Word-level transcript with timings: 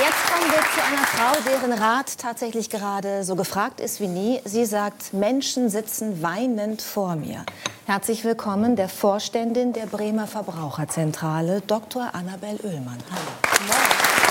Jetzt 0.00 0.30
kommen 0.30 0.48
wir 0.52 0.60
zu 0.60 0.80
einer 0.80 1.06
Frau, 1.06 1.50
deren 1.50 1.72
Rat 1.72 2.18
tatsächlich 2.18 2.70
gerade 2.70 3.24
so 3.24 3.34
gefragt 3.34 3.80
ist 3.80 4.00
wie 4.00 4.06
nie. 4.06 4.40
Sie 4.44 4.64
sagt, 4.64 5.12
Menschen 5.12 5.70
sitzen 5.70 6.22
weinend 6.22 6.82
vor 6.82 7.16
mir. 7.16 7.44
Herzlich 7.84 8.22
willkommen 8.22 8.76
der 8.76 8.88
Vorständin 8.88 9.72
der 9.72 9.86
Bremer 9.86 10.28
Verbraucherzentrale, 10.28 11.62
Dr. 11.62 12.14
Annabel 12.14 12.60
Oehlmann. 12.62 12.98
Hallo. 13.10 14.27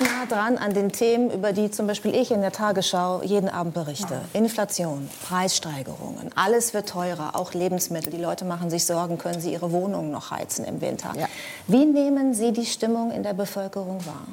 Nah 0.00 0.26
dran 0.26 0.58
an 0.58 0.74
den 0.74 0.92
Themen, 0.92 1.30
über 1.30 1.52
die 1.52 1.70
zum 1.70 1.86
Beispiel 1.86 2.14
ich 2.14 2.30
in 2.30 2.40
der 2.40 2.52
Tagesschau 2.52 3.22
jeden 3.22 3.48
Abend 3.48 3.74
berichte. 3.74 4.20
Inflation, 4.32 5.08
Preissteigerungen, 5.28 6.30
alles 6.34 6.74
wird 6.74 6.88
teurer, 6.88 7.34
auch 7.34 7.54
Lebensmittel. 7.54 8.12
Die 8.12 8.20
Leute 8.20 8.44
machen 8.44 8.70
sich 8.70 8.84
Sorgen, 8.84 9.18
können 9.18 9.40
sie 9.40 9.52
ihre 9.52 9.72
Wohnungen 9.72 10.10
noch 10.10 10.30
heizen 10.30 10.64
im 10.64 10.80
Winter. 10.80 11.12
Ja. 11.16 11.26
Wie 11.66 11.84
nehmen 11.84 12.34
Sie 12.34 12.52
die 12.52 12.66
Stimmung 12.66 13.10
in 13.10 13.22
der 13.22 13.34
Bevölkerung 13.34 14.04
wahr? 14.06 14.26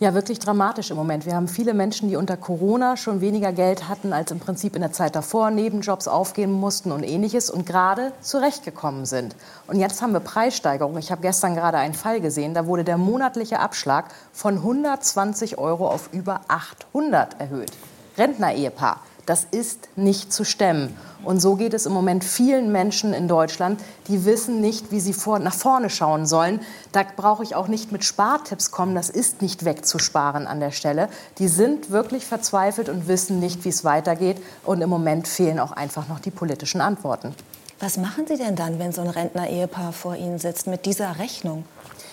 Ja, 0.00 0.14
wirklich 0.14 0.38
dramatisch 0.38 0.92
im 0.92 0.96
Moment. 0.96 1.26
Wir 1.26 1.34
haben 1.34 1.48
viele 1.48 1.74
Menschen, 1.74 2.08
die 2.08 2.14
unter 2.14 2.36
Corona 2.36 2.96
schon 2.96 3.20
weniger 3.20 3.50
Geld 3.50 3.88
hatten 3.88 4.12
als 4.12 4.30
im 4.30 4.38
Prinzip 4.38 4.76
in 4.76 4.80
der 4.82 4.92
Zeit 4.92 5.16
davor, 5.16 5.50
Nebenjobs 5.50 6.06
aufgeben 6.06 6.52
mussten 6.52 6.92
und 6.92 7.02
ähnliches 7.02 7.50
und 7.50 7.66
gerade 7.66 8.12
zurechtgekommen 8.20 9.06
sind. 9.06 9.34
Und 9.66 9.80
jetzt 9.80 10.00
haben 10.00 10.12
wir 10.12 10.20
Preissteigerungen. 10.20 11.00
Ich 11.00 11.10
habe 11.10 11.22
gestern 11.22 11.56
gerade 11.56 11.78
einen 11.78 11.94
Fall 11.94 12.20
gesehen, 12.20 12.54
da 12.54 12.66
wurde 12.66 12.84
der 12.84 12.96
monatliche 12.96 13.58
Abschlag 13.58 14.04
von 14.32 14.58
120 14.58 15.58
Euro 15.58 15.88
auf 15.88 16.10
über 16.12 16.42
800 16.46 17.40
erhöht. 17.40 17.72
Rentner-Ehepaar. 18.16 19.00
Das 19.28 19.46
ist 19.50 19.90
nicht 19.94 20.32
zu 20.32 20.42
stemmen. 20.42 20.96
Und 21.22 21.40
so 21.40 21.56
geht 21.56 21.74
es 21.74 21.84
im 21.84 21.92
Moment 21.92 22.24
vielen 22.24 22.72
Menschen 22.72 23.12
in 23.12 23.28
Deutschland, 23.28 23.78
die 24.06 24.24
wissen 24.24 24.62
nicht, 24.62 24.90
wie 24.90 25.00
sie 25.00 25.12
vor, 25.12 25.38
nach 25.38 25.52
vorne 25.52 25.90
schauen 25.90 26.24
sollen. 26.24 26.60
Da 26.92 27.04
brauche 27.14 27.42
ich 27.42 27.54
auch 27.54 27.68
nicht 27.68 27.92
mit 27.92 28.04
Spartipps 28.04 28.70
kommen. 28.70 28.94
Das 28.94 29.10
ist 29.10 29.42
nicht 29.42 29.66
wegzusparen 29.66 30.46
an 30.46 30.60
der 30.60 30.70
Stelle. 30.70 31.10
Die 31.36 31.48
sind 31.48 31.90
wirklich 31.90 32.24
verzweifelt 32.24 32.88
und 32.88 33.06
wissen 33.06 33.38
nicht, 33.38 33.66
wie 33.66 33.68
es 33.68 33.84
weitergeht. 33.84 34.38
Und 34.64 34.80
im 34.80 34.88
Moment 34.88 35.28
fehlen 35.28 35.60
auch 35.60 35.72
einfach 35.72 36.08
noch 36.08 36.20
die 36.20 36.30
politischen 36.30 36.80
Antworten. 36.80 37.34
Was 37.80 37.96
machen 37.96 38.26
Sie 38.26 38.36
denn 38.36 38.56
dann, 38.56 38.80
wenn 38.80 38.90
so 38.90 39.02
ein 39.02 39.08
Rentner-Ehepaar 39.08 39.92
vor 39.92 40.16
Ihnen 40.16 40.40
sitzt 40.40 40.66
mit 40.66 40.84
dieser 40.84 41.20
Rechnung? 41.20 41.64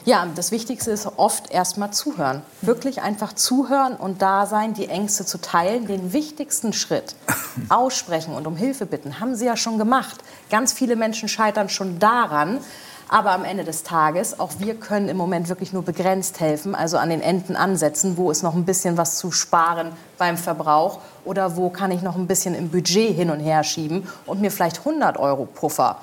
Ja, 0.05 0.27
das 0.35 0.51
Wichtigste 0.51 0.91
ist 0.91 1.07
oft 1.17 1.49
erst 1.49 1.79
mal 1.79 1.91
zuhören. 1.91 2.43
Wirklich 2.61 3.01
einfach 3.01 3.33
zuhören 3.33 3.95
und 3.95 4.21
da 4.21 4.45
sein, 4.45 4.75
die 4.75 4.87
Ängste 4.87 5.25
zu 5.25 5.39
teilen. 5.39 5.87
Den 5.87 6.13
wichtigsten 6.13 6.71
Schritt, 6.71 7.15
aussprechen 7.69 8.35
und 8.35 8.45
um 8.45 8.55
Hilfe 8.55 8.85
bitten, 8.85 9.19
haben 9.19 9.33
Sie 9.33 9.47
ja 9.47 9.57
schon 9.57 9.79
gemacht. 9.79 10.17
Ganz 10.51 10.71
viele 10.71 10.95
Menschen 10.95 11.27
scheitern 11.27 11.69
schon 11.69 11.97
daran. 11.97 12.59
Aber 13.07 13.31
am 13.31 13.45
Ende 13.45 13.63
des 13.63 13.83
Tages, 13.83 14.39
auch 14.39 14.53
wir 14.57 14.75
können 14.75 15.09
im 15.09 15.17
Moment 15.17 15.47
wirklich 15.47 15.73
nur 15.73 15.83
begrenzt 15.83 16.39
helfen, 16.39 16.73
also 16.73 16.97
an 16.97 17.09
den 17.09 17.21
Enden 17.21 17.55
ansetzen, 17.55 18.17
wo 18.17 18.31
ist 18.31 18.41
noch 18.41 18.55
ein 18.55 18.65
bisschen 18.65 18.97
was 18.97 19.17
zu 19.17 19.31
sparen 19.31 19.91
beim 20.17 20.37
Verbrauch 20.37 20.99
oder 21.23 21.55
wo 21.55 21.69
kann 21.69 21.91
ich 21.91 22.01
noch 22.01 22.15
ein 22.15 22.25
bisschen 22.25 22.55
im 22.55 22.69
Budget 22.69 23.15
hin 23.15 23.29
und 23.29 23.39
her 23.39 23.63
schieben 23.63 24.07
und 24.25 24.41
mir 24.41 24.49
vielleicht 24.49 24.79
100 24.79 25.17
Euro 25.17 25.45
Puffer 25.45 25.97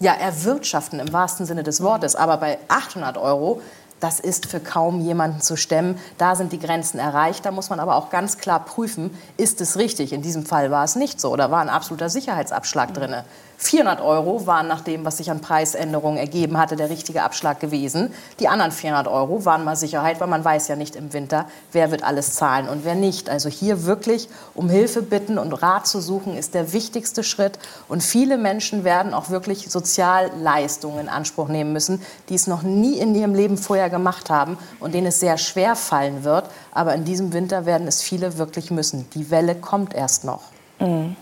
ja, 0.00 0.12
erwirtschaften 0.12 1.00
im 1.00 1.12
wahrsten 1.12 1.46
Sinne 1.46 1.62
des 1.62 1.82
Wortes. 1.82 2.16
Aber 2.16 2.36
bei 2.36 2.58
800 2.68 3.16
Euro, 3.16 3.62
das 4.00 4.20
ist 4.20 4.46
für 4.46 4.60
kaum 4.60 5.00
jemanden 5.00 5.40
zu 5.40 5.56
stemmen. 5.56 5.98
Da 6.18 6.34
sind 6.36 6.52
die 6.52 6.58
Grenzen 6.58 6.98
erreicht. 6.98 7.46
Da 7.46 7.50
muss 7.50 7.70
man 7.70 7.80
aber 7.80 7.96
auch 7.96 8.10
ganz 8.10 8.38
klar 8.38 8.64
prüfen, 8.64 9.16
ist 9.36 9.60
es 9.60 9.76
richtig? 9.78 10.12
In 10.12 10.22
diesem 10.22 10.44
Fall 10.44 10.70
war 10.70 10.84
es 10.84 10.96
nicht 10.96 11.20
so. 11.20 11.34
Da 11.36 11.50
war 11.50 11.60
ein 11.60 11.70
absoluter 11.70 12.10
Sicherheitsabschlag 12.10 12.92
drin. 12.92 13.14
400 13.58 14.02
Euro 14.02 14.46
waren 14.46 14.68
nach 14.68 14.82
dem, 14.82 15.04
was 15.04 15.16
sich 15.16 15.30
an 15.30 15.40
Preisänderungen 15.40 16.18
ergeben 16.18 16.58
hatte, 16.58 16.76
der 16.76 16.90
richtige 16.90 17.22
Abschlag 17.22 17.58
gewesen. 17.58 18.12
Die 18.38 18.48
anderen 18.48 18.70
400 18.70 19.08
Euro 19.08 19.44
waren 19.44 19.64
mal 19.64 19.76
Sicherheit, 19.76 20.20
weil 20.20 20.28
man 20.28 20.44
weiß 20.44 20.68
ja 20.68 20.76
nicht 20.76 20.94
im 20.94 21.12
Winter, 21.12 21.46
wer 21.72 21.90
wird 21.90 22.02
alles 22.02 22.34
zahlen 22.34 22.68
und 22.68 22.84
wer 22.84 22.94
nicht. 22.94 23.30
Also 23.30 23.48
hier 23.48 23.84
wirklich 23.84 24.28
um 24.54 24.68
Hilfe 24.68 25.02
bitten 25.02 25.38
und 25.38 25.52
Rat 25.54 25.86
zu 25.86 26.00
suchen, 26.00 26.36
ist 26.36 26.54
der 26.54 26.72
wichtigste 26.72 27.24
Schritt. 27.24 27.58
Und 27.88 28.02
viele 28.02 28.36
Menschen 28.36 28.84
werden 28.84 29.14
auch 29.14 29.30
wirklich 29.30 29.70
Sozialleistungen 29.70 31.00
in 31.00 31.08
Anspruch 31.08 31.48
nehmen 31.48 31.72
müssen, 31.72 32.02
die 32.28 32.34
es 32.34 32.46
noch 32.46 32.62
nie 32.62 32.98
in 32.98 33.14
ihrem 33.14 33.34
Leben 33.34 33.56
vorher 33.56 33.85
gemacht 33.88 34.30
haben 34.30 34.58
und 34.80 34.94
denen 34.94 35.06
es 35.06 35.20
sehr 35.20 35.38
schwer 35.38 35.76
fallen 35.76 36.24
wird. 36.24 36.44
Aber 36.72 36.94
in 36.94 37.04
diesem 37.04 37.32
Winter 37.32 37.66
werden 37.66 37.86
es 37.86 38.02
viele 38.02 38.38
wirklich 38.38 38.70
müssen. 38.70 39.08
Die 39.14 39.30
Welle 39.30 39.54
kommt 39.54 39.94
erst 39.94 40.24
noch. 40.24 40.42
Mhm. 40.78 41.16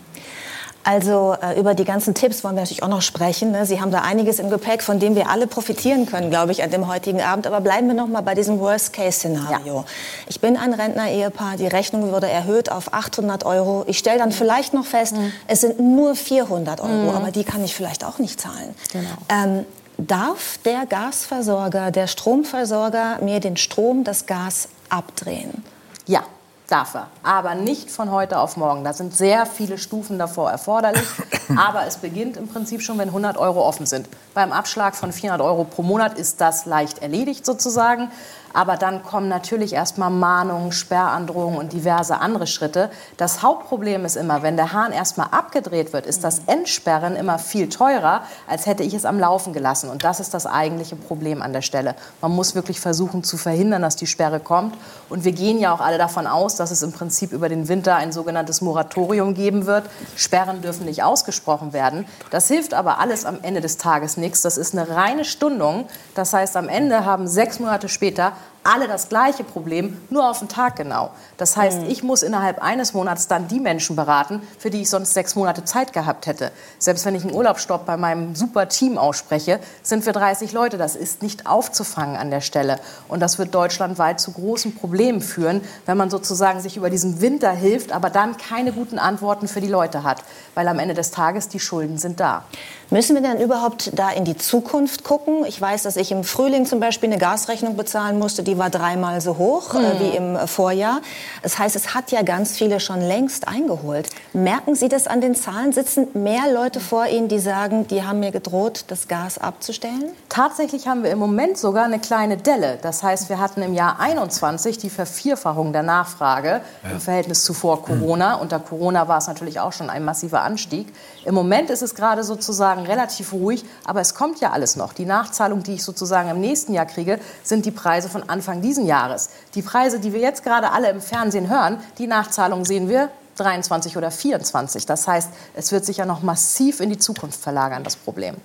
Also 0.85 1.35
äh, 1.41 1.59
über 1.59 1.73
die 1.73 1.83
ganzen 1.83 2.13
Tipps 2.13 2.43
wollen 2.43 2.55
wir 2.55 2.61
natürlich 2.61 2.83
auch 2.83 2.87
noch 2.87 3.01
sprechen. 3.01 3.51
Ne? 3.51 3.65
Sie 3.65 3.81
haben 3.81 3.89
da 3.89 4.01
einiges 4.01 4.37
im 4.37 4.51
Gepäck, 4.51 4.83
von 4.83 4.99
dem 4.99 5.15
wir 5.15 5.29
alle 5.31 5.47
profitieren 5.47 6.05
können, 6.05 6.29
glaube 6.29 6.51
ich, 6.51 6.61
an 6.61 6.69
dem 6.69 6.87
heutigen 6.87 7.21
Abend. 7.23 7.47
Aber 7.47 7.59
bleiben 7.59 7.87
wir 7.87 7.95
noch 7.95 8.07
mal 8.07 8.21
bei 8.21 8.35
diesem 8.35 8.59
Worst-Case-Szenario. 8.59 9.77
Ja. 9.77 9.85
Ich 10.27 10.41
bin 10.41 10.57
ein 10.57 10.73
Rentner-Ehepaar, 10.73 11.57
die 11.57 11.65
Rechnung 11.65 12.11
wurde 12.11 12.29
erhöht 12.29 12.71
auf 12.71 12.93
800 12.93 13.45
Euro. 13.45 13.83
Ich 13.87 13.97
stelle 13.97 14.19
dann 14.19 14.31
vielleicht 14.31 14.75
noch 14.75 14.85
fest, 14.85 15.15
mhm. 15.15 15.31
es 15.47 15.61
sind 15.61 15.79
nur 15.79 16.15
400 16.15 16.79
Euro, 16.81 16.91
mhm. 16.91 17.09
aber 17.09 17.31
die 17.31 17.43
kann 17.43 17.63
ich 17.63 17.73
vielleicht 17.73 18.05
auch 18.05 18.19
nicht 18.19 18.39
zahlen. 18.39 18.75
Genau. 18.93 19.09
Ähm, 19.29 19.65
darf 19.97 20.57
der 20.65 20.85
Gasversorger, 20.85 21.91
der 21.91 22.07
Stromversorger 22.07 23.19
mir 23.21 23.39
den 23.39 23.57
Strom, 23.57 24.03
das 24.03 24.25
Gas 24.25 24.69
abdrehen? 24.89 25.63
Ja, 26.05 26.23
Darf 26.67 26.95
er, 26.95 27.07
aber 27.21 27.53
nicht 27.53 27.91
von 27.91 28.09
heute 28.09 28.39
auf 28.39 28.57
morgen. 28.57 28.83
Da 28.83 28.91
sind 28.91 29.15
sehr 29.15 29.45
viele 29.45 29.77
Stufen 29.77 30.17
davor 30.17 30.49
erforderlich. 30.49 31.03
Aber 31.57 31.85
es 31.85 31.97
beginnt 31.97 32.37
im 32.37 32.47
Prinzip 32.47 32.81
schon, 32.81 32.97
wenn 32.97 33.09
100 33.09 33.37
Euro 33.37 33.65
offen 33.65 33.85
sind. 33.85 34.07
Beim 34.33 34.51
Abschlag 34.51 34.95
von 34.95 35.11
400 35.11 35.45
Euro 35.45 35.63
pro 35.63 35.81
Monat 35.81 36.17
ist 36.17 36.41
das 36.41 36.65
leicht 36.65 36.99
erledigt 36.99 37.45
sozusagen. 37.45 38.09
Aber 38.53 38.77
dann 38.77 39.03
kommen 39.03 39.27
natürlich 39.27 39.73
erstmal 39.73 40.09
Mahnungen, 40.09 40.71
Sperrandrohungen 40.71 41.59
und 41.59 41.73
diverse 41.73 42.19
andere 42.19 42.47
Schritte. 42.47 42.89
Das 43.17 43.41
Hauptproblem 43.41 44.05
ist 44.05 44.15
immer, 44.15 44.43
wenn 44.43 44.55
der 44.55 44.71
Hahn 44.71 44.93
erstmal 44.93 45.27
abgedreht 45.31 45.91
wird, 45.91 46.05
ist 46.05 46.23
das 46.23 46.39
Entsperren 46.47 47.17
immer 47.17 47.37
viel 47.37 47.67
teurer, 47.67 48.23
als 48.47 48.65
hätte 48.65 48.83
ich 48.83 48.93
es 48.93 49.03
am 49.03 49.19
Laufen 49.19 49.51
gelassen. 49.51 49.89
Und 49.89 50.05
das 50.05 50.21
ist 50.21 50.33
das 50.33 50.45
eigentliche 50.45 50.95
Problem 50.95 51.41
an 51.41 51.51
der 51.51 51.63
Stelle. 51.63 51.95
Man 52.21 52.31
muss 52.31 52.55
wirklich 52.55 52.79
versuchen 52.79 53.25
zu 53.25 53.35
verhindern, 53.35 53.81
dass 53.81 53.97
die 53.97 54.07
Sperre 54.07 54.39
kommt. 54.39 54.73
Und 55.09 55.25
wir 55.25 55.33
gehen 55.33 55.59
ja 55.59 55.73
auch 55.73 55.81
alle 55.81 55.97
davon 55.97 56.25
aus, 56.25 56.55
dass 56.55 56.71
es 56.71 56.81
im 56.81 56.93
Prinzip 56.93 57.33
über 57.33 57.49
den 57.49 57.67
Winter 57.67 57.97
ein 57.97 58.13
sogenanntes 58.13 58.61
Moratorium 58.61 59.33
geben 59.33 59.65
wird. 59.65 59.83
Sperren 60.15 60.61
dürfen 60.61 60.85
nicht 60.85 61.03
ausgesprochen 61.03 61.34
werden. 61.73 62.05
Das 62.31 62.47
hilft 62.47 62.73
aber 62.73 62.99
alles 62.99 63.25
am 63.25 63.39
Ende 63.41 63.61
des 63.61 63.77
Tages 63.77 64.17
nichts. 64.17 64.41
Das 64.41 64.57
ist 64.57 64.73
eine 64.73 64.89
reine 64.89 65.25
Stundung. 65.25 65.87
Das 66.13 66.33
heißt, 66.33 66.57
am 66.57 66.69
Ende 66.69 67.05
haben 67.05 67.27
sechs 67.27 67.59
Monate 67.59 67.89
später 67.89 68.33
alle 68.65 68.87
das 68.87 69.09
gleiche 69.09 69.43
Problem, 69.43 69.97
nur 70.09 70.27
auf 70.27 70.39
den 70.39 70.49
Tag 70.49 70.75
genau. 70.75 71.11
Das 71.37 71.55
heißt, 71.55 71.81
mhm. 71.81 71.89
ich 71.89 72.01
muss 72.01 72.23
innerhalb 72.23 72.61
eines 72.63 72.93
Monats 72.93 73.27
dann 73.27 73.47
die 73.47 73.59
Menschen 73.59 73.95
beraten, 73.95 74.41
für 74.57 74.71
die 74.71 74.81
ich 74.81 74.89
sonst 74.89 75.13
sechs 75.13 75.35
Monate 75.35 75.63
Zeit 75.65 75.93
gehabt 75.93 76.25
hätte. 76.25 76.51
Selbst 76.79 77.05
wenn 77.05 77.13
ich 77.13 77.23
einen 77.23 77.33
Urlaubsstopp 77.33 77.85
bei 77.85 77.95
meinem 77.95 78.35
super 78.35 78.67
Team 78.67 78.97
ausspreche, 78.97 79.59
sind 79.83 80.05
wir 80.05 80.13
30 80.13 80.51
Leute. 80.51 80.77
Das 80.77 80.95
ist 80.95 81.21
nicht 81.21 81.45
aufzufangen 81.45 82.15
an 82.15 82.31
der 82.31 82.41
Stelle. 82.41 82.79
Und 83.07 83.19
das 83.19 83.37
wird 83.37 83.53
deutschlandweit 83.53 84.19
zu 84.19 84.31
großen 84.31 84.73
Problemen 84.75 85.21
führen, 85.21 85.61
wenn 85.85 85.97
man 85.97 86.09
sozusagen 86.09 86.59
sich 86.59 86.75
über 86.75 86.89
diesen 86.89 87.21
Winter 87.21 87.51
hilft, 87.51 87.91
aber 87.91 88.09
dann 88.09 88.35
keine 88.37 88.71
guten 88.71 88.97
Antworten 88.97 89.47
für 89.47 89.61
die 89.61 89.67
Leute 89.67 90.03
hat. 90.03 90.23
Weil 90.55 90.67
am 90.67 90.79
Ende 90.79 90.95
des 90.95 91.11
Tages 91.11 91.49
die 91.49 91.59
Schulden 91.59 91.99
sind 91.99 92.19
da. 92.19 92.43
Müssen 92.89 93.15
wir 93.15 93.21
denn 93.21 93.39
überhaupt 93.39 93.91
da 93.93 94.09
in 94.09 94.25
die 94.25 94.37
Zukunft 94.37 95.03
gucken? 95.03 95.45
Ich 95.45 95.59
weiß, 95.59 95.83
dass 95.83 95.97
ich 95.97 96.11
im 96.11 96.23
Frühling 96.23 96.65
zum 96.65 96.79
Beispiel 96.79 97.09
eine 97.09 97.19
Gasrechnung 97.19 97.77
bezahlen 97.77 98.17
musste, 98.17 98.43
die 98.43 98.54
war 98.57 98.69
dreimal 98.69 99.21
so 99.21 99.37
hoch 99.37 99.73
mhm. 99.73 99.79
äh, 99.79 99.91
hm. 99.91 99.99
wie 99.99 100.15
im 100.15 100.47
Vorjahr. 100.47 101.01
Das 101.43 101.59
heißt, 101.59 101.75
es 101.75 101.93
hat 101.93 102.11
ja 102.11 102.21
ganz 102.21 102.57
viele 102.57 102.79
schon 102.79 103.01
längst 103.01 103.47
eingeholt. 103.47 104.09
Merken 104.33 104.75
Sie 104.75 104.89
das 104.89 105.07
an 105.07 105.21
den 105.21 105.35
Zahlen? 105.35 105.73
Sitzen 105.73 106.07
mehr 106.13 106.51
Leute 106.53 106.79
vor 106.79 107.07
Ihnen, 107.07 107.27
die 107.27 107.39
sagen, 107.39 107.87
die 107.87 108.03
haben 108.03 108.19
mir 108.19 108.31
gedroht, 108.31 108.85
das 108.87 109.07
Gas 109.07 109.37
abzustellen? 109.37 110.05
Tatsächlich 110.29 110.87
haben 110.87 111.03
wir 111.03 111.11
im 111.11 111.19
Moment 111.19 111.57
sogar 111.57 111.85
eine 111.85 111.99
kleine 111.99 112.37
Delle. 112.37 112.77
Das 112.81 113.03
heißt, 113.03 113.29
wir 113.29 113.39
hatten 113.39 113.61
im 113.61 113.73
Jahr 113.73 113.99
21 113.99 114.77
die 114.77 114.89
Vervierfachung 114.89 115.73
der 115.73 115.83
Nachfrage 115.83 116.61
ja. 116.83 116.91
im 116.91 116.99
Verhältnis 116.99 117.43
zu 117.43 117.53
vor 117.53 117.83
Corona. 117.83 118.35
Mhm. 118.35 118.41
Unter 118.41 118.59
Corona 118.59 119.07
war 119.07 119.17
es 119.17 119.27
natürlich 119.27 119.59
auch 119.59 119.73
schon 119.73 119.89
ein 119.89 120.03
massiver 120.05 120.41
Anstieg. 120.41 120.93
Im 121.25 121.33
Moment 121.33 121.69
ist 121.69 121.81
es 121.81 121.95
gerade 121.95 122.23
sozusagen 122.23 122.83
relativ 122.83 123.33
ruhig, 123.33 123.65
aber 123.83 124.01
es 124.01 124.13
kommt 124.13 124.39
ja 124.39 124.51
alles 124.51 124.75
noch. 124.75 124.93
Die 124.93 125.05
Nachzahlung, 125.05 125.63
die 125.63 125.73
ich 125.73 125.83
sozusagen 125.83 126.29
im 126.29 126.39
nächsten 126.39 126.73
Jahr 126.73 126.85
kriege, 126.85 127.19
sind 127.43 127.65
die 127.65 127.71
Preise 127.71 128.09
von 128.09 128.29
Anfang 128.29 128.44
diesen 128.61 128.85
Jahres. 128.85 129.29
Die 129.55 129.61
Preise, 129.61 129.99
die 129.99 130.13
wir 130.13 130.19
jetzt 130.19 130.43
gerade 130.43 130.71
alle 130.71 130.89
im 130.89 131.01
Fernsehen 131.01 131.49
hören, 131.49 131.77
die 131.97 132.07
Nachzahlung 132.07 132.65
sehen 132.65 132.89
wir 132.89 133.09
23 133.37 133.97
oder 133.97 134.11
24. 134.11 134.85
Das 134.85 135.07
heißt, 135.07 135.29
es 135.55 135.71
wird 135.71 135.85
sich 135.85 135.97
ja 135.97 136.05
noch 136.05 136.21
massiv 136.21 136.79
in 136.79 136.89
die 136.89 136.97
Zukunft 136.97 137.41
verlagern, 137.41 137.83
das 137.83 137.95
Problem. 137.95 138.35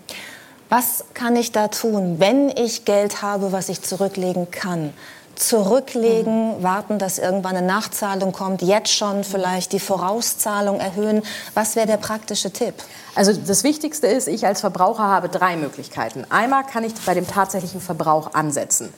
Was 0.68 1.04
kann 1.14 1.34
ich 1.36 1.52
da 1.52 1.68
tun, 1.68 2.16
wenn 2.18 2.48
ich 2.48 2.84
Geld 2.84 3.22
habe, 3.22 3.52
was 3.52 3.68
ich 3.68 3.82
zurücklegen 3.82 4.50
kann? 4.50 4.92
zurücklegen, 5.40 6.58
mhm. 6.58 6.62
warten, 6.62 6.98
dass 6.98 7.18
irgendwann 7.18 7.56
eine 7.56 7.66
Nachzahlung 7.66 8.32
kommt, 8.32 8.62
jetzt 8.62 8.92
schon 8.92 9.24
vielleicht 9.24 9.72
die 9.72 9.80
Vorauszahlung 9.80 10.78
erhöhen? 10.78 11.22
Was 11.54 11.76
wäre 11.76 11.86
der 11.86 11.96
praktische 11.96 12.52
Tipp? 12.52 12.74
Also 13.14 13.32
das 13.32 13.64
Wichtigste 13.64 14.06
ist, 14.06 14.28
ich 14.28 14.46
als 14.46 14.60
Verbraucher 14.60 15.04
habe 15.04 15.28
drei 15.28 15.56
Möglichkeiten. 15.56 16.24
Einmal 16.28 16.64
kann 16.64 16.84
ich 16.84 16.94
bei 17.06 17.14
dem 17.14 17.26
tatsächlichen 17.26 17.80
Verbrauch 17.80 18.34
ansetzen. 18.34 18.92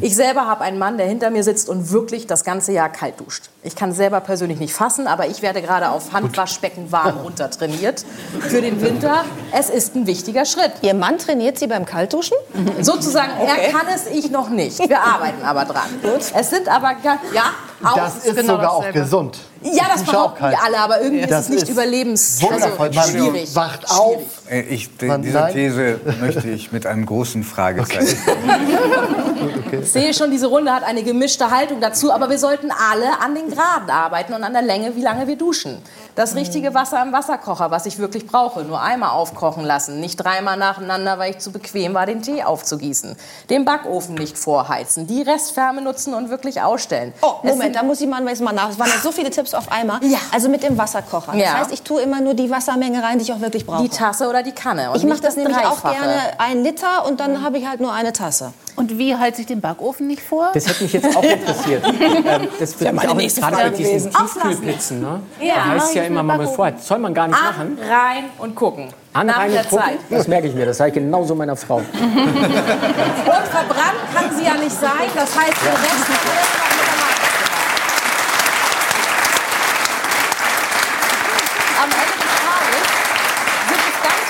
Ich 0.00 0.16
selber 0.16 0.46
habe 0.46 0.62
einen 0.62 0.78
Mann, 0.78 0.98
der 0.98 1.06
hinter 1.06 1.30
mir 1.30 1.42
sitzt 1.42 1.68
und 1.68 1.90
wirklich 1.90 2.26
das 2.26 2.44
ganze 2.44 2.72
Jahr 2.72 2.88
kalt 2.88 3.20
duscht. 3.20 3.50
Ich 3.62 3.74
kann 3.74 3.90
es 3.90 3.96
selber 3.96 4.20
persönlich 4.20 4.58
nicht 4.58 4.74
fassen, 4.74 5.06
aber 5.06 5.26
ich 5.26 5.42
werde 5.42 5.62
gerade 5.62 5.90
auf 5.90 6.12
Handwaschbecken 6.12 6.92
warm 6.92 7.18
runter 7.18 7.50
trainiert 7.50 8.04
für 8.40 8.60
den 8.60 8.80
Winter. 8.80 9.24
Es 9.52 9.70
ist 9.70 9.94
ein 9.96 10.06
wichtiger 10.06 10.44
Schritt. 10.44 10.72
Ihr 10.82 10.94
Mann 10.94 11.18
trainiert 11.18 11.58
Sie 11.58 11.66
beim 11.66 11.84
Kaltduschen? 11.84 12.36
Sozusagen, 12.80 13.32
okay. 13.40 13.66
er 13.66 13.72
kann 13.72 13.86
es, 13.92 14.06
ich 14.06 14.30
noch 14.30 14.48
nicht. 14.48 14.78
Wir 14.88 15.00
arbeiten 15.00 15.42
aber 15.44 15.64
dran. 15.64 15.88
Gut. 16.02 16.32
Es 16.34 16.50
sind 16.50 16.68
aber, 16.68 16.96
ja, 17.02 17.18
auch, 17.82 17.96
das 17.96 18.24
ist 18.24 18.36
genau 18.36 18.54
sogar 18.54 18.72
auch 18.72 18.92
gesund. 18.92 19.38
Ja, 19.62 19.84
das 19.92 20.04
behaupten 20.04 20.44
wir 20.50 20.62
alle, 20.62 20.78
aber 20.78 21.00
irgendwie 21.00 21.24
ist 21.24 21.30
es 21.30 21.48
nicht 21.48 21.68
überlebens 21.68 22.40
also 22.48 23.10
schwierig. 23.10 23.54
Wacht 23.54 23.90
auf. 23.90 24.22
Äh, 24.45 24.45
ich, 24.50 24.96
die, 24.96 25.10
diese 25.22 25.48
These 25.52 26.00
möchte 26.20 26.48
ich 26.48 26.72
mit 26.72 26.86
einem 26.86 27.06
großen 27.06 27.42
Fragezeichen. 27.42 28.16
Okay. 29.36 29.80
Ich 29.82 29.92
sehe 29.92 30.14
schon, 30.14 30.30
diese 30.30 30.46
Runde 30.46 30.72
hat 30.72 30.82
eine 30.82 31.02
gemischte 31.02 31.50
Haltung 31.50 31.80
dazu, 31.80 32.12
aber 32.12 32.30
wir 32.30 32.38
sollten 32.38 32.70
alle 32.70 33.20
an 33.20 33.34
den 33.34 33.50
Graden 33.50 33.90
arbeiten 33.90 34.32
und 34.32 34.42
an 34.42 34.52
der 34.52 34.62
Länge, 34.62 34.96
wie 34.96 35.02
lange 35.02 35.26
wir 35.26 35.36
duschen. 35.36 35.82
Das 36.14 36.34
richtige 36.34 36.72
Wasser 36.72 37.02
im 37.02 37.12
Wasserkocher, 37.12 37.70
was 37.70 37.84
ich 37.84 37.98
wirklich 37.98 38.26
brauche, 38.26 38.62
nur 38.62 38.80
einmal 38.80 39.10
aufkochen 39.10 39.64
lassen, 39.64 40.00
nicht 40.00 40.16
dreimal 40.16 40.56
nacheinander, 40.56 41.18
weil 41.18 41.32
ich 41.32 41.38
zu 41.38 41.52
bequem 41.52 41.92
war, 41.92 42.06
den 42.06 42.22
Tee 42.22 42.42
aufzugießen. 42.42 43.16
Den 43.50 43.66
Backofen 43.66 44.14
nicht 44.14 44.38
vorheizen, 44.38 45.06
die 45.06 45.20
Restwärme 45.20 45.82
nutzen 45.82 46.14
und 46.14 46.30
wirklich 46.30 46.62
ausstellen. 46.62 47.12
Oh, 47.20 47.34
Moment, 47.42 47.76
da 47.76 47.82
muss 47.82 48.00
ich 48.00 48.08
mal, 48.08 48.22
mal 48.22 48.52
nach. 48.54 48.70
Es 48.70 48.78
waren 48.78 48.88
ja 48.88 48.98
so 49.02 49.12
viele 49.12 49.28
Tipps 49.28 49.52
auf 49.52 49.70
einmal. 49.70 50.02
Ja. 50.02 50.18
Also 50.32 50.48
mit 50.48 50.62
dem 50.62 50.78
Wasserkocher. 50.78 51.32
Das 51.32 51.40
ja. 51.40 51.58
heißt, 51.58 51.72
ich 51.72 51.82
tue 51.82 52.00
immer 52.00 52.22
nur 52.22 52.32
die 52.32 52.50
Wassermenge 52.50 53.02
rein, 53.02 53.18
die 53.18 53.24
ich 53.24 53.32
auch 53.34 53.40
wirklich 53.40 53.66
brauche. 53.66 53.82
Die 53.82 53.90
Tasse 53.90 54.26
oder 54.26 54.35
die 54.42 54.52
Kanne. 54.52 54.90
ich 54.94 55.04
mache 55.04 55.20
das, 55.20 55.34
das 55.34 55.36
nämlich 55.36 55.58
auch 55.58 55.82
gerne 55.82 56.20
ein 56.38 56.62
Liter 56.62 57.06
und 57.06 57.20
dann 57.20 57.32
mhm. 57.32 57.42
habe 57.42 57.58
ich 57.58 57.66
halt 57.66 57.80
nur 57.80 57.92
eine 57.92 58.12
Tasse. 58.12 58.52
Und 58.76 58.98
wie 58.98 59.16
heizt 59.16 59.38
ich 59.38 59.46
den 59.46 59.60
Backofen 59.60 60.06
nicht 60.06 60.20
vor? 60.20 60.50
Das 60.52 60.68
hätte 60.68 60.84
mich 60.84 60.92
jetzt 60.92 61.16
auch 61.16 61.22
interessiert. 61.22 61.82
ähm, 61.86 62.48
das 62.60 62.78
wird 62.78 62.82
ja 62.82 62.92
mich 62.92 63.08
auch 63.08 63.16
gerade 63.50 63.70
bei 63.70 63.72
diesen 63.76 64.12
Tiefkühlblitzen. 64.12 65.00
Ne? 65.00 65.20
Ja, 65.40 65.54
da 65.54 65.64
heißt 65.66 65.94
ja 65.94 66.02
immer, 66.02 66.22
man 66.22 66.42
muss 66.42 66.54
vorher. 66.54 66.76
Soll 66.78 66.98
man 66.98 67.14
gar 67.14 67.26
nicht 67.26 67.38
An, 67.38 67.44
machen. 67.44 67.78
rein 67.88 68.24
und 68.38 68.54
gucken. 68.54 68.88
An, 69.14 69.30
rein 69.30 69.50
und 69.50 69.68
gucken? 69.68 69.78
Zeit. 69.78 69.98
Das 70.10 70.28
merke 70.28 70.48
ich 70.48 70.54
mir. 70.54 70.66
Das 70.66 70.76
sage 70.76 70.90
ich 70.90 70.94
genauso 70.94 71.34
meiner 71.34 71.56
Frau. 71.56 71.76
und 71.76 71.86
verbrannt 71.94 73.96
kann 74.14 74.36
sie 74.36 74.44
ja 74.44 74.54
nicht 74.54 74.78
sein. 74.78 75.08
Das 75.14 75.34
heißt, 75.34 75.56
ja 75.64 75.72
Rest 75.72 76.06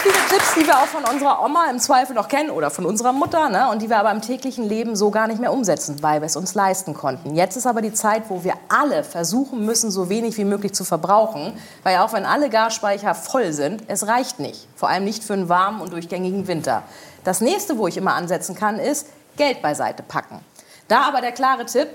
Tipps, 0.06 0.36
die 0.56 0.66
wir 0.66 0.78
auch 0.78 0.86
von 0.86 1.04
unserer 1.04 1.44
Oma 1.44 1.66
im 1.70 1.78
Zweifel 1.78 2.14
noch 2.14 2.28
kennen 2.28 2.48
oder 2.50 2.70
von 2.70 2.86
unserer 2.86 3.12
Mutter 3.12 3.50
ne? 3.50 3.68
und 3.70 3.82
die 3.82 3.90
wir 3.90 3.98
aber 3.98 4.10
im 4.10 4.22
täglichen 4.22 4.66
Leben 4.66 4.96
so 4.96 5.10
gar 5.10 5.26
nicht 5.26 5.38
mehr 5.38 5.52
umsetzen, 5.52 6.02
weil 6.02 6.22
wir 6.22 6.26
es 6.26 6.36
uns 6.36 6.54
leisten 6.54 6.94
konnten. 6.94 7.34
Jetzt 7.34 7.56
ist 7.56 7.66
aber 7.66 7.82
die 7.82 7.92
Zeit, 7.92 8.24
wo 8.28 8.42
wir 8.42 8.54
alle 8.70 9.04
versuchen 9.04 9.66
müssen, 9.66 9.90
so 9.90 10.08
wenig 10.08 10.38
wie 10.38 10.46
möglich 10.46 10.72
zu 10.72 10.84
verbrauchen, 10.84 11.52
weil 11.82 11.98
auch 11.98 12.14
wenn 12.14 12.24
alle 12.24 12.48
Gasspeicher 12.48 13.14
voll 13.14 13.52
sind, 13.52 13.82
es 13.88 14.06
reicht 14.06 14.40
nicht. 14.40 14.66
Vor 14.76 14.88
allem 14.88 15.04
nicht 15.04 15.22
für 15.22 15.34
einen 15.34 15.50
warmen 15.50 15.82
und 15.82 15.92
durchgängigen 15.92 16.48
Winter. 16.48 16.84
Das 17.22 17.42
nächste, 17.42 17.76
wo 17.76 17.86
ich 17.86 17.98
immer 17.98 18.14
ansetzen 18.14 18.54
kann, 18.54 18.78
ist 18.78 19.08
Geld 19.36 19.60
beiseite 19.60 20.02
packen. 20.02 20.40
Da 20.88 21.02
aber 21.02 21.20
der 21.20 21.32
klare 21.32 21.66
Tipp, 21.66 21.88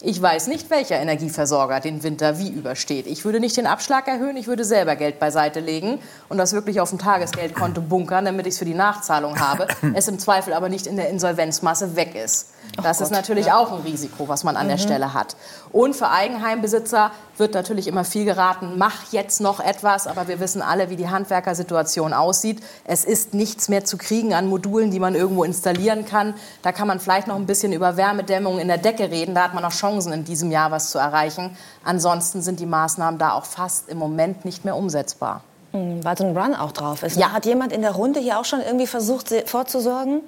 ich 0.00 0.20
weiß 0.20 0.46
nicht, 0.46 0.70
welcher 0.70 0.96
Energieversorger 0.96 1.80
den 1.80 2.02
Winter 2.02 2.38
wie 2.38 2.48
übersteht. 2.48 3.06
Ich 3.06 3.24
würde 3.24 3.40
nicht 3.40 3.56
den 3.56 3.66
Abschlag 3.66 4.06
erhöhen, 4.06 4.36
ich 4.36 4.46
würde 4.46 4.64
selber 4.64 4.94
Geld 4.94 5.18
beiseite 5.18 5.60
legen 5.60 5.98
und 6.28 6.38
das 6.38 6.52
wirklich 6.52 6.80
auf 6.80 6.90
dem 6.90 6.98
Tagesgeldkonto 6.98 7.80
bunkern, 7.80 8.24
damit 8.24 8.46
ich 8.46 8.52
es 8.52 8.58
für 8.58 8.64
die 8.64 8.74
Nachzahlung 8.74 9.40
habe. 9.40 9.66
es 9.94 10.06
im 10.06 10.18
Zweifel 10.18 10.52
aber 10.52 10.68
nicht 10.68 10.86
in 10.86 10.96
der 10.96 11.08
Insolvenzmasse 11.08 11.96
weg 11.96 12.14
ist. 12.14 12.50
Das 12.82 13.00
ist 13.00 13.10
natürlich 13.10 13.46
ja. 13.46 13.56
auch 13.56 13.72
ein 13.72 13.80
Risiko, 13.80 14.28
was 14.28 14.44
man 14.44 14.56
an 14.56 14.66
mhm. 14.66 14.70
der 14.70 14.78
Stelle 14.78 15.14
hat. 15.14 15.36
Und 15.72 15.96
für 15.96 16.10
Eigenheimbesitzer 16.10 17.10
wird 17.36 17.54
natürlich 17.54 17.86
immer 17.86 18.04
viel 18.04 18.24
geraten, 18.24 18.74
mach 18.76 19.12
jetzt 19.12 19.40
noch 19.40 19.60
etwas, 19.60 20.06
aber 20.06 20.28
wir 20.28 20.40
wissen 20.40 20.62
alle, 20.62 20.90
wie 20.90 20.96
die 20.96 21.08
Handwerkersituation 21.08 22.12
aussieht. 22.12 22.60
Es 22.84 23.04
ist 23.04 23.34
nichts 23.34 23.68
mehr 23.68 23.84
zu 23.84 23.96
kriegen 23.96 24.34
an 24.34 24.48
Modulen, 24.48 24.90
die 24.90 25.00
man 25.00 25.14
irgendwo 25.14 25.44
installieren 25.44 26.04
kann. 26.04 26.34
Da 26.62 26.72
kann 26.72 26.88
man 26.88 27.00
vielleicht 27.00 27.26
noch 27.26 27.36
ein 27.36 27.46
bisschen 27.46 27.72
über 27.72 27.96
Wärmedämmung 27.96 28.58
in 28.58 28.68
der 28.68 28.78
Decke 28.78 29.10
reden. 29.10 29.34
Da 29.34 29.44
hat 29.44 29.54
man 29.54 29.62
noch 29.62 29.72
Chancen, 29.88 30.12
in 30.12 30.24
diesem 30.24 30.50
Jahr 30.50 30.70
was 30.70 30.90
zu 30.90 30.98
erreichen. 30.98 31.56
Ansonsten 31.84 32.42
sind 32.42 32.60
die 32.60 32.66
Maßnahmen 32.66 33.18
da 33.18 33.32
auch 33.32 33.44
fast 33.44 33.88
im 33.88 33.98
Moment 33.98 34.44
nicht 34.44 34.64
mehr 34.64 34.76
umsetzbar. 34.76 35.42
Mhm, 35.72 36.04
weil 36.04 36.16
so 36.16 36.24
ein 36.24 36.36
Run 36.36 36.54
auch 36.54 36.72
drauf 36.72 37.02
ist. 37.02 37.16
Ja. 37.16 37.32
Hat 37.32 37.46
jemand 37.46 37.72
in 37.72 37.82
der 37.82 37.92
Runde 37.92 38.20
hier 38.20 38.38
auch 38.38 38.44
schon 38.44 38.60
irgendwie 38.60 38.86
versucht, 38.86 39.32
vorzusorgen? 39.46 40.20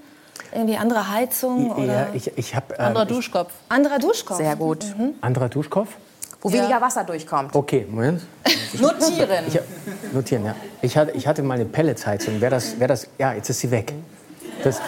Irgendwie 0.52 0.76
andere 0.76 1.10
Heizung? 1.12 1.70
Oder? 1.70 1.86
Ja, 1.86 2.06
ich, 2.12 2.36
ich 2.36 2.54
hab, 2.56 2.72
ähm, 2.72 2.86
anderer 2.86 3.06
Duschkopf. 3.06 3.52
Anderer 3.68 3.98
Duschkopf. 3.98 4.38
Sehr 4.38 4.56
gut. 4.56 4.84
Mhm. 4.96 5.14
Anderer 5.20 5.48
Duschkopf? 5.48 5.90
Wo 6.40 6.48
ja. 6.48 6.54
weniger 6.54 6.80
Wasser 6.80 7.04
durchkommt. 7.04 7.54
Okay, 7.54 7.86
Moment. 7.88 8.22
notieren. 8.80 9.44
Ich, 9.46 9.60
notieren, 10.12 10.46
ja. 10.46 10.54
Ich 10.80 10.96
hatte, 10.96 11.12
ich 11.12 11.26
hatte 11.26 11.42
mal 11.42 11.54
eine 11.54 11.66
Pelletsheizung. 11.66 12.40
Wäre 12.40 12.50
das, 12.50 12.80
wär 12.80 12.88
das, 12.88 13.06
ja, 13.18 13.34
jetzt 13.34 13.50
ist 13.50 13.60
sie 13.60 13.70
weg. 13.70 13.92
Das, 14.64 14.80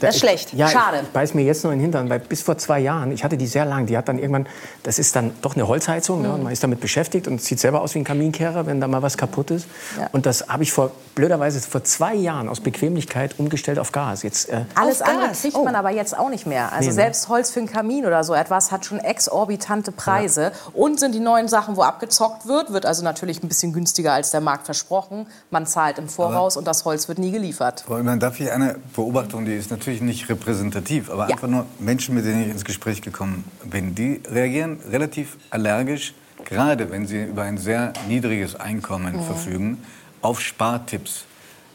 das 0.00 0.14
ist 0.14 0.20
schlecht. 0.20 0.52
Ja, 0.54 0.68
Schade. 0.68 1.00
Ich 1.02 1.08
beiß 1.08 1.34
mir 1.34 1.42
jetzt 1.42 1.64
noch 1.64 1.70
in 1.70 1.78
den 1.78 1.82
Hintern, 1.82 2.08
weil 2.08 2.20
bis 2.20 2.42
vor 2.42 2.58
zwei 2.58 2.80
Jahren, 2.80 3.12
ich 3.12 3.24
hatte 3.24 3.36
die 3.36 3.46
sehr 3.46 3.64
lang, 3.64 3.86
die 3.86 3.96
hat 3.96 4.08
dann 4.08 4.18
irgendwann, 4.18 4.46
das 4.82 4.98
ist 4.98 5.14
dann 5.16 5.32
doch 5.42 5.54
eine 5.54 5.68
Holzheizung, 5.68 6.18
mhm. 6.18 6.26
ne, 6.26 6.34
und 6.34 6.42
man 6.44 6.52
ist 6.52 6.62
damit 6.62 6.80
beschäftigt 6.80 7.28
und 7.28 7.40
sieht 7.42 7.60
selber 7.60 7.80
aus 7.80 7.94
wie 7.94 7.98
ein 8.00 8.04
Kaminkehrer, 8.04 8.66
wenn 8.66 8.80
da 8.80 8.88
mal 8.88 9.02
was 9.02 9.16
kaputt 9.16 9.50
ist. 9.50 9.66
Ja. 9.98 10.08
Und 10.12 10.26
das 10.26 10.48
habe 10.48 10.62
ich 10.62 10.72
vor, 10.72 10.90
blöderweise 11.14 11.60
vor 11.60 11.84
zwei 11.84 12.14
Jahren 12.14 12.48
aus 12.48 12.60
Bequemlichkeit 12.60 13.38
umgestellt 13.38 13.78
auf 13.78 13.92
Gas. 13.92 14.22
Jetzt, 14.22 14.48
äh, 14.48 14.64
Alles 14.74 15.02
andere 15.02 15.32
kriegt 15.32 15.56
oh. 15.56 15.64
man 15.64 15.74
aber 15.74 15.90
jetzt 15.90 16.16
auch 16.16 16.30
nicht 16.30 16.46
mehr. 16.46 16.72
Also 16.72 16.82
nee, 16.82 16.86
ne? 16.88 16.92
selbst 16.92 17.28
Holz 17.28 17.50
für 17.50 17.60
einen 17.60 17.68
Kamin 17.68 18.06
oder 18.06 18.24
so 18.24 18.34
etwas 18.34 18.72
hat 18.72 18.84
schon 18.84 18.98
exorbitante 18.98 19.92
Preise. 19.92 20.42
Ja. 20.42 20.50
Und 20.74 21.00
sind 21.00 21.14
die 21.14 21.20
neuen 21.20 21.48
Sachen, 21.48 21.76
wo 21.76 21.82
abgezockt 21.82 22.46
wird, 22.46 22.72
wird 22.72 22.86
also 22.86 23.02
natürlich 23.02 23.42
ein 23.42 23.48
bisschen 23.48 23.72
günstiger 23.72 24.12
als 24.12 24.30
der 24.30 24.40
Markt 24.40 24.66
versprochen. 24.66 25.26
Man 25.50 25.66
zahlt 25.66 25.98
im 25.98 26.08
Voraus 26.08 26.56
aber 26.56 26.60
und 26.60 26.66
das 26.66 26.84
Holz 26.84 27.08
wird 27.08 27.18
nie 27.18 27.30
geliefert. 27.30 27.84
Frau 27.86 27.96
Immermann, 27.96 28.20
darf 28.20 28.38
ich 28.40 28.50
eine 28.50 28.76
Beobachtung, 28.94 29.44
die 29.44 29.54
ist 29.54 29.70
natürlich 29.70 29.87
nicht 30.00 30.28
repräsentativ 30.28 31.10
aber 31.10 31.28
ja. 31.28 31.34
einfach 31.34 31.48
nur 31.48 31.66
Menschen, 31.78 32.14
mit 32.14 32.24
denen 32.24 32.42
ich 32.42 32.48
ins 32.48 32.64
Gespräch 32.64 33.02
gekommen 33.02 33.44
bin, 33.64 33.94
die 33.94 34.20
reagieren 34.30 34.78
relativ 34.90 35.36
allergisch, 35.50 36.14
gerade 36.44 36.90
wenn 36.90 37.06
sie 37.06 37.24
über 37.24 37.42
ein 37.42 37.58
sehr 37.58 37.92
niedriges 38.06 38.54
Einkommen 38.54 39.16
mhm. 39.16 39.24
verfügen, 39.24 39.78
auf 40.22 40.40
Spartipps. 40.40 41.24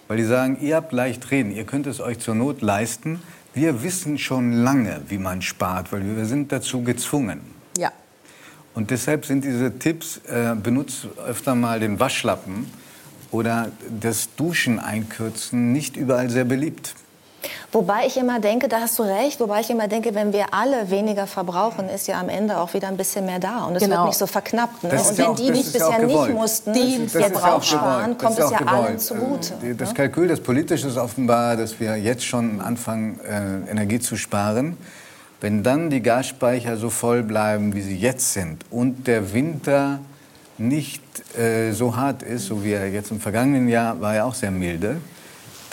Weil 0.08 0.18
die 0.18 0.24
sagen, 0.24 0.58
ihr 0.62 0.76
habt 0.76 0.92
leicht 0.92 1.32
reden, 1.32 1.52
ihr 1.52 1.66
könnt 1.66 1.88
es 1.88 2.00
euch 2.00 2.20
zur 2.20 2.36
Not 2.36 2.62
leisten. 2.62 3.22
Wir 3.54 3.84
wissen 3.84 4.18
schon 4.18 4.52
lange, 4.52 5.02
wie 5.08 5.18
man 5.18 5.42
spart, 5.42 5.92
weil 5.92 6.04
wir 6.16 6.26
sind 6.26 6.52
dazu 6.52 6.84
gezwungen. 6.84 7.42
Ja. 7.78 7.92
Und 8.74 8.92
deshalb 8.92 9.26
sind 9.26 9.44
diese 9.44 9.78
Tipps, 9.78 10.18
äh, 10.28 10.56
benutzt 10.56 11.08
öfter 11.26 11.56
mal 11.56 11.80
den 11.80 12.00
Waschlappen 12.00 12.66
oder 13.32 13.72
das 14.02 14.36
Duschen 14.36 14.80
einkürzen, 14.80 15.72
nicht 15.72 15.98
überall 15.98 16.30
sehr 16.30 16.46
beliebt. 16.46 16.96
Wobei 17.72 18.06
ich 18.06 18.18
immer 18.18 18.40
denke, 18.40 18.68
da 18.68 18.82
hast 18.82 19.00
du 19.00 19.04
recht, 19.04 19.40
wobei 19.40 19.62
ich 19.62 19.70
immer 19.70 19.88
denke, 19.88 20.14
wenn 20.16 20.34
wir 20.34 20.54
alle 20.54 20.90
weniger 20.90 21.28
verbrauchen, 21.28 21.90
ist 21.90 22.08
ja 22.08 22.20
am 22.20 22.30
Ende 22.30 22.58
auch 22.58 22.74
wieder 22.74 22.88
ein 22.88 22.98
bisschen 22.98 23.26
mehr 23.26 23.40
da. 23.40 23.66
Und 23.66 23.76
es 23.76 23.84
genau. 23.84 23.98
wird 23.98 24.08
nicht 24.08 24.18
so 24.18 24.28
verknappt. 24.28 24.84
Ne? 24.84 24.92
Und 24.92 25.18
wenn 25.18 25.26
auch, 25.26 25.36
die 25.36 25.50
nicht 25.50 25.74
bisher 25.74 26.00
nicht 26.00 26.30
mussten, 26.30 26.74
die 26.74 27.08
jetzt 27.14 27.44
auch 27.44 27.64
sparen, 27.64 28.18
kommt 28.18 28.40
es 28.40 28.52
ja 28.52 28.58
gewollt. 28.58 28.86
allen 28.86 29.00
zugute. 29.00 29.54
Das 29.78 29.90
ne? 29.90 29.96
Kalkül, 29.96 30.28
das 30.28 30.40
politische 30.40 30.88
ist 30.88 30.98
offenbar, 30.98 31.58
dass 31.58 31.80
wir 31.80 31.98
jetzt 31.98 32.26
schon 32.26 32.62
anfangen, 32.62 33.20
äh, 33.22 33.72
Energie 33.72 34.00
zu 34.00 34.16
sparen. 34.16 34.78
Wenn 35.42 35.62
dann 35.62 35.90
die 35.90 36.02
Gasspeicher 36.02 36.78
so 36.78 36.90
voll 36.90 37.22
bleiben, 37.24 37.76
wie 37.76 37.82
sie 37.82 37.98
jetzt 37.98 38.34
sind 38.34 38.64
und 38.72 39.08
der 39.08 39.34
Winter 39.34 40.00
nicht 40.58 41.02
äh, 41.38 41.72
so 41.72 41.96
hart 41.96 42.24
ist, 42.24 42.46
so 42.46 42.64
wie 42.64 42.72
er 42.72 42.88
jetzt 42.88 43.12
im 43.12 43.20
vergangenen 43.20 43.68
Jahr 43.68 44.00
war, 44.00 44.16
er 44.16 44.26
auch 44.26 44.36
sehr 44.36 44.52
milde, 44.52 44.98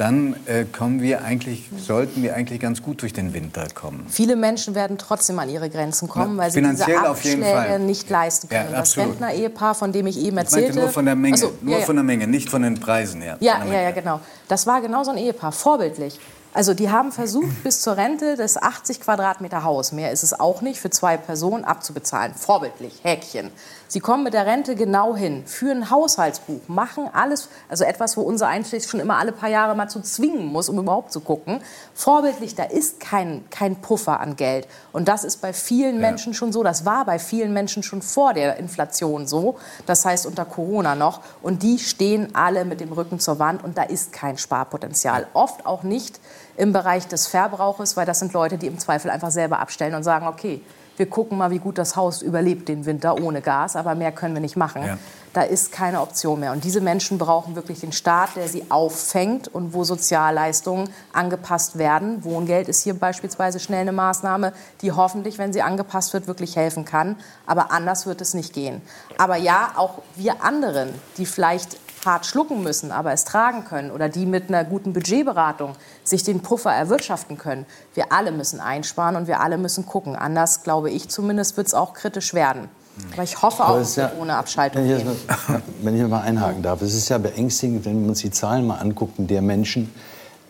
dann 0.01 0.35
äh, 0.47 0.65
kommen 0.65 1.03
wir 1.03 1.25
eigentlich, 1.25 1.69
sollten 1.77 2.23
wir 2.23 2.35
eigentlich 2.35 2.59
ganz 2.59 2.81
gut 2.81 3.03
durch 3.03 3.13
den 3.13 3.35
Winter 3.35 3.67
kommen. 3.75 4.07
Viele 4.09 4.35
Menschen 4.35 4.75
werden 4.75 4.97
trotzdem 4.97 5.39
an 5.39 5.51
ihre 5.51 5.69
Grenzen 5.69 6.09
kommen, 6.09 6.39
weil 6.39 6.51
sie 6.51 6.63
diese 6.63 6.99
Abschläge 6.99 7.79
nicht 7.79 8.09
leisten 8.09 8.49
können. 8.49 8.73
Ja, 8.73 8.79
das 8.79 8.97
Rentner-Ehepaar, 8.97 9.75
von 9.75 9.93
dem 9.93 10.07
ich 10.07 10.19
eben 10.19 10.39
erzählte... 10.39 10.71
Ich 10.71 10.77
nur 10.77 10.89
von 10.89 11.05
der 11.05 11.17
Menge, 11.17 11.37
so, 11.37 11.53
nur 11.61 11.75
ja, 11.75 11.81
ja. 11.81 11.85
von 11.85 11.97
der 11.97 12.03
Menge, 12.03 12.27
nicht 12.27 12.49
von 12.49 12.63
den 12.63 12.81
Preisen 12.81 13.21
her. 13.21 13.37
Ja, 13.41 13.63
ja, 13.67 13.83
ja, 13.83 13.91
genau. 13.91 14.21
Das 14.49 14.67
war 14.67 14.81
genau 14.81 15.05
so 15.05 15.11
ein 15.11 15.19
Ehepaar, 15.19 15.53
vorbildlich. 15.53 16.19
Also 16.55 16.73
die 16.73 16.91
haben 16.91 17.13
versucht, 17.13 17.63
bis 17.63 17.83
zur 17.83 17.99
Rente 17.99 18.37
das 18.37 18.57
80 18.57 19.01
Quadratmeter 19.01 19.65
Haus, 19.65 19.93
mehr 19.93 20.13
ist 20.13 20.23
es 20.23 20.39
auch 20.39 20.63
nicht, 20.63 20.81
für 20.81 20.91
zwei 20.91 21.19
Personen 21.19 21.65
abzubezahlen. 21.65 22.35
Vorbildlich, 22.35 23.01
Häkchen. 23.03 23.51
Sie 23.93 23.99
kommen 23.99 24.23
mit 24.23 24.35
der 24.35 24.47
Rente 24.47 24.77
genau 24.77 25.17
hin, 25.17 25.43
führen 25.47 25.79
ein 25.79 25.91
Haushaltsbuch, 25.91 26.61
machen 26.69 27.11
alles, 27.13 27.49
also 27.69 27.83
etwas, 27.83 28.17
wo 28.17 28.21
unser 28.21 28.47
Einstieg 28.47 28.85
schon 28.85 29.01
immer 29.01 29.19
alle 29.19 29.33
paar 29.33 29.49
Jahre 29.49 29.75
mal 29.75 29.89
zu 29.89 30.01
zwingen 30.01 30.47
muss, 30.47 30.69
um 30.69 30.79
überhaupt 30.79 31.11
zu 31.11 31.19
gucken. 31.19 31.61
Vorbildlich, 31.93 32.55
da 32.55 32.63
ist 32.63 33.01
kein, 33.01 33.43
kein 33.51 33.81
Puffer 33.81 34.21
an 34.21 34.37
Geld. 34.37 34.69
Und 34.93 35.09
das 35.09 35.25
ist 35.25 35.43
bei 35.43 35.53
vielen 35.53 35.97
ja. 35.97 36.03
Menschen 36.03 36.35
schon 36.35 36.53
so. 36.53 36.63
Das 36.63 36.85
war 36.85 37.05
bei 37.05 37.19
vielen 37.19 37.53
Menschen 37.53 37.83
schon 37.83 38.01
vor 38.01 38.33
der 38.33 38.59
Inflation 38.59 39.27
so. 39.27 39.59
Das 39.87 40.05
heißt 40.05 40.25
unter 40.25 40.45
Corona 40.45 40.95
noch. 40.95 41.19
Und 41.43 41.65
die 41.65 41.81
stehen 41.81 42.33
alle 42.37 42.65
mit 42.65 42.79
dem 42.79 42.93
Rücken 42.93 43.19
zur 43.19 43.41
Wand 43.41 43.65
und 43.65 43.77
da 43.77 43.83
ist 43.83 44.13
kein 44.13 44.39
Sparpotenzial. 44.39 45.27
Oft 45.35 45.67
auch 45.67 45.83
nicht 45.83 46.21
im 46.57 46.73
Bereich 46.73 47.09
des 47.09 47.27
Verbrauches, 47.27 47.97
weil 47.97 48.07
das 48.07 48.21
sind 48.21 48.35
Leute, 48.35 48.57
die 48.57 48.69
im 48.69 48.79
Zweifel 48.79 49.11
einfach 49.11 49.33
selber 49.33 49.59
abstellen 49.59 49.97
und 49.97 50.05
sagen, 50.05 50.29
okay, 50.29 50.63
wir 50.97 51.07
gucken 51.07 51.39
mal, 51.39 51.51
wie 51.51 51.59
gut 51.59 51.79
das 51.79 51.97
Haus 51.97 52.23
überlebt 52.23 52.69
den 52.69 52.85
Winter 52.85 53.21
ohne 53.21 53.41
Gas, 53.41 53.77
aber 53.77 53.95
mehr 53.95 54.13
können 54.13 54.35
wir 54.35 54.41
nicht 54.41 54.57
machen. 54.57 54.85
Ja. 54.85 54.99
Da 55.33 55.43
ist 55.43 55.71
keine 55.71 56.01
Option 56.01 56.41
mehr. 56.41 56.53
Und 56.53 56.65
diese 56.65 56.81
Menschen 56.81 57.17
brauchen 57.17 57.55
wirklich 57.55 57.81
den 57.81 57.93
Staat, 57.93 58.35
der 58.37 58.49
sie 58.49 58.65
auffängt 58.69 59.49
und 59.49 59.73
wo 59.73 59.85
Sozialleistungen 59.85 60.91
angepasst 61.13 61.79
werden. 61.79 62.25
Wohngeld 62.25 62.69
ist 62.69 62.83
hier 62.83 62.95
beispielsweise 62.95 63.61
schnell 63.61 63.83
eine 63.83 63.93
Maßnahme, 63.93 64.53
die 64.83 64.93
hoffentlich, 64.93 65.39
wenn 65.39 65.53
sie 65.53 65.63
angepasst 65.63 66.13
wird, 66.13 66.27
wirklich 66.27 66.57
helfen 66.57 66.85
kann. 66.85 67.17
Aber 67.47 67.71
anders 67.71 68.07
wird 68.07 68.21
es 68.21 68.35
nicht 68.35 68.53
gehen. 68.53 68.83
Aber 69.19 69.37
ja, 69.37 69.73
auch 69.77 70.03
wir 70.17 70.43
anderen, 70.43 70.91
die 71.17 71.27
vielleicht 71.27 71.79
hart 72.05 72.27
schlucken 72.27 72.63
müssen, 72.63 72.93
aber 72.93 73.13
es 73.13 73.25
tragen 73.25 73.65
können 73.65 73.91
oder 73.91 74.09
die 74.09 74.27
mit 74.27 74.49
einer 74.49 74.65
guten 74.65 74.93
Budgetberatung 74.93 75.73
sich 76.05 76.23
den 76.23 76.41
Puffer 76.41 76.73
erwirtschaften 76.73 77.39
können. 77.39 77.67
Wir 77.95 78.13
alle 78.13 78.33
müssen 78.33 78.61
einsparen 78.61 79.17
und 79.17 79.27
wir 79.27 79.41
alle 79.41 79.59
müssen 79.59 79.87
gucken. 79.87 80.17
Anders, 80.17 80.63
glaube 80.63 80.91
ich 80.91 81.09
zumindest, 81.09 81.57
wird 81.57 81.67
es 81.67 81.75
auch 81.75 81.95
kritisch 81.95 82.35
werden. 82.35 82.69
Aber 83.13 83.23
ich 83.23 83.41
hoffe 83.41 83.65
auch, 83.65 83.79
dass 83.79 83.97
ja, 83.97 84.13
ohne 84.21 84.35
Abschaltung 84.35 84.83
wenn 84.83 84.97
ich, 84.97 85.05
mal, 85.05 85.63
wenn 85.83 85.97
ich 85.97 86.09
mal 86.09 86.21
einhaken 86.21 86.63
darf, 86.63 86.83
es 86.83 86.95
ist 86.95 87.09
ja 87.09 87.19
beängstigend, 87.19 87.85
wenn 87.85 88.03
wir 88.03 88.09
uns 88.09 88.21
die 88.21 88.31
Zahlen 88.31 88.67
mal 88.67 88.77
angucken, 88.77 89.27
der 89.27 89.43
Menschen, 89.43 89.93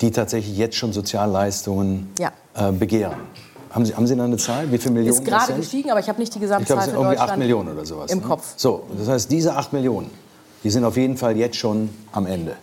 die 0.00 0.10
tatsächlich 0.10 0.56
jetzt 0.56 0.76
schon 0.76 0.92
Sozialleistungen 0.92 2.12
ja. 2.18 2.32
äh, 2.54 2.72
begehren. 2.72 3.16
Haben 3.70 3.86
Sie, 3.86 3.94
haben 3.94 4.06
Sie 4.06 4.16
da 4.16 4.24
eine 4.24 4.36
Zahl? 4.36 4.72
Wie 4.72 4.78
viele 4.78 4.94
Millionen? 4.94 5.16
Ist 5.16 5.24
gerade 5.24 5.54
gestiegen, 5.54 5.90
aber 5.90 6.00
ich 6.00 6.08
habe 6.08 6.18
nicht 6.18 6.34
die 6.34 6.40
Gesamtzahl 6.40 6.62
ich 6.62 6.66
glaube, 6.66 6.80
es 6.80 6.86
sind 6.86 7.18
irgendwie 7.18 7.32
8 7.32 7.38
Millionen 7.38 7.68
oder 7.72 7.86
sowas. 7.86 8.10
Im 8.10 8.18
ne? 8.18 8.24
Kopf. 8.24 8.54
So, 8.56 8.84
das 8.98 9.06
heißt, 9.06 9.30
diese 9.30 9.54
8 9.54 9.72
Millionen 9.72 10.10
die 10.62 10.70
sind 10.70 10.84
auf 10.84 10.96
jeden 10.96 11.16
Fall 11.16 11.36
jetzt 11.36 11.56
schon 11.56 11.90
am 12.12 12.26
Ende. 12.26 12.56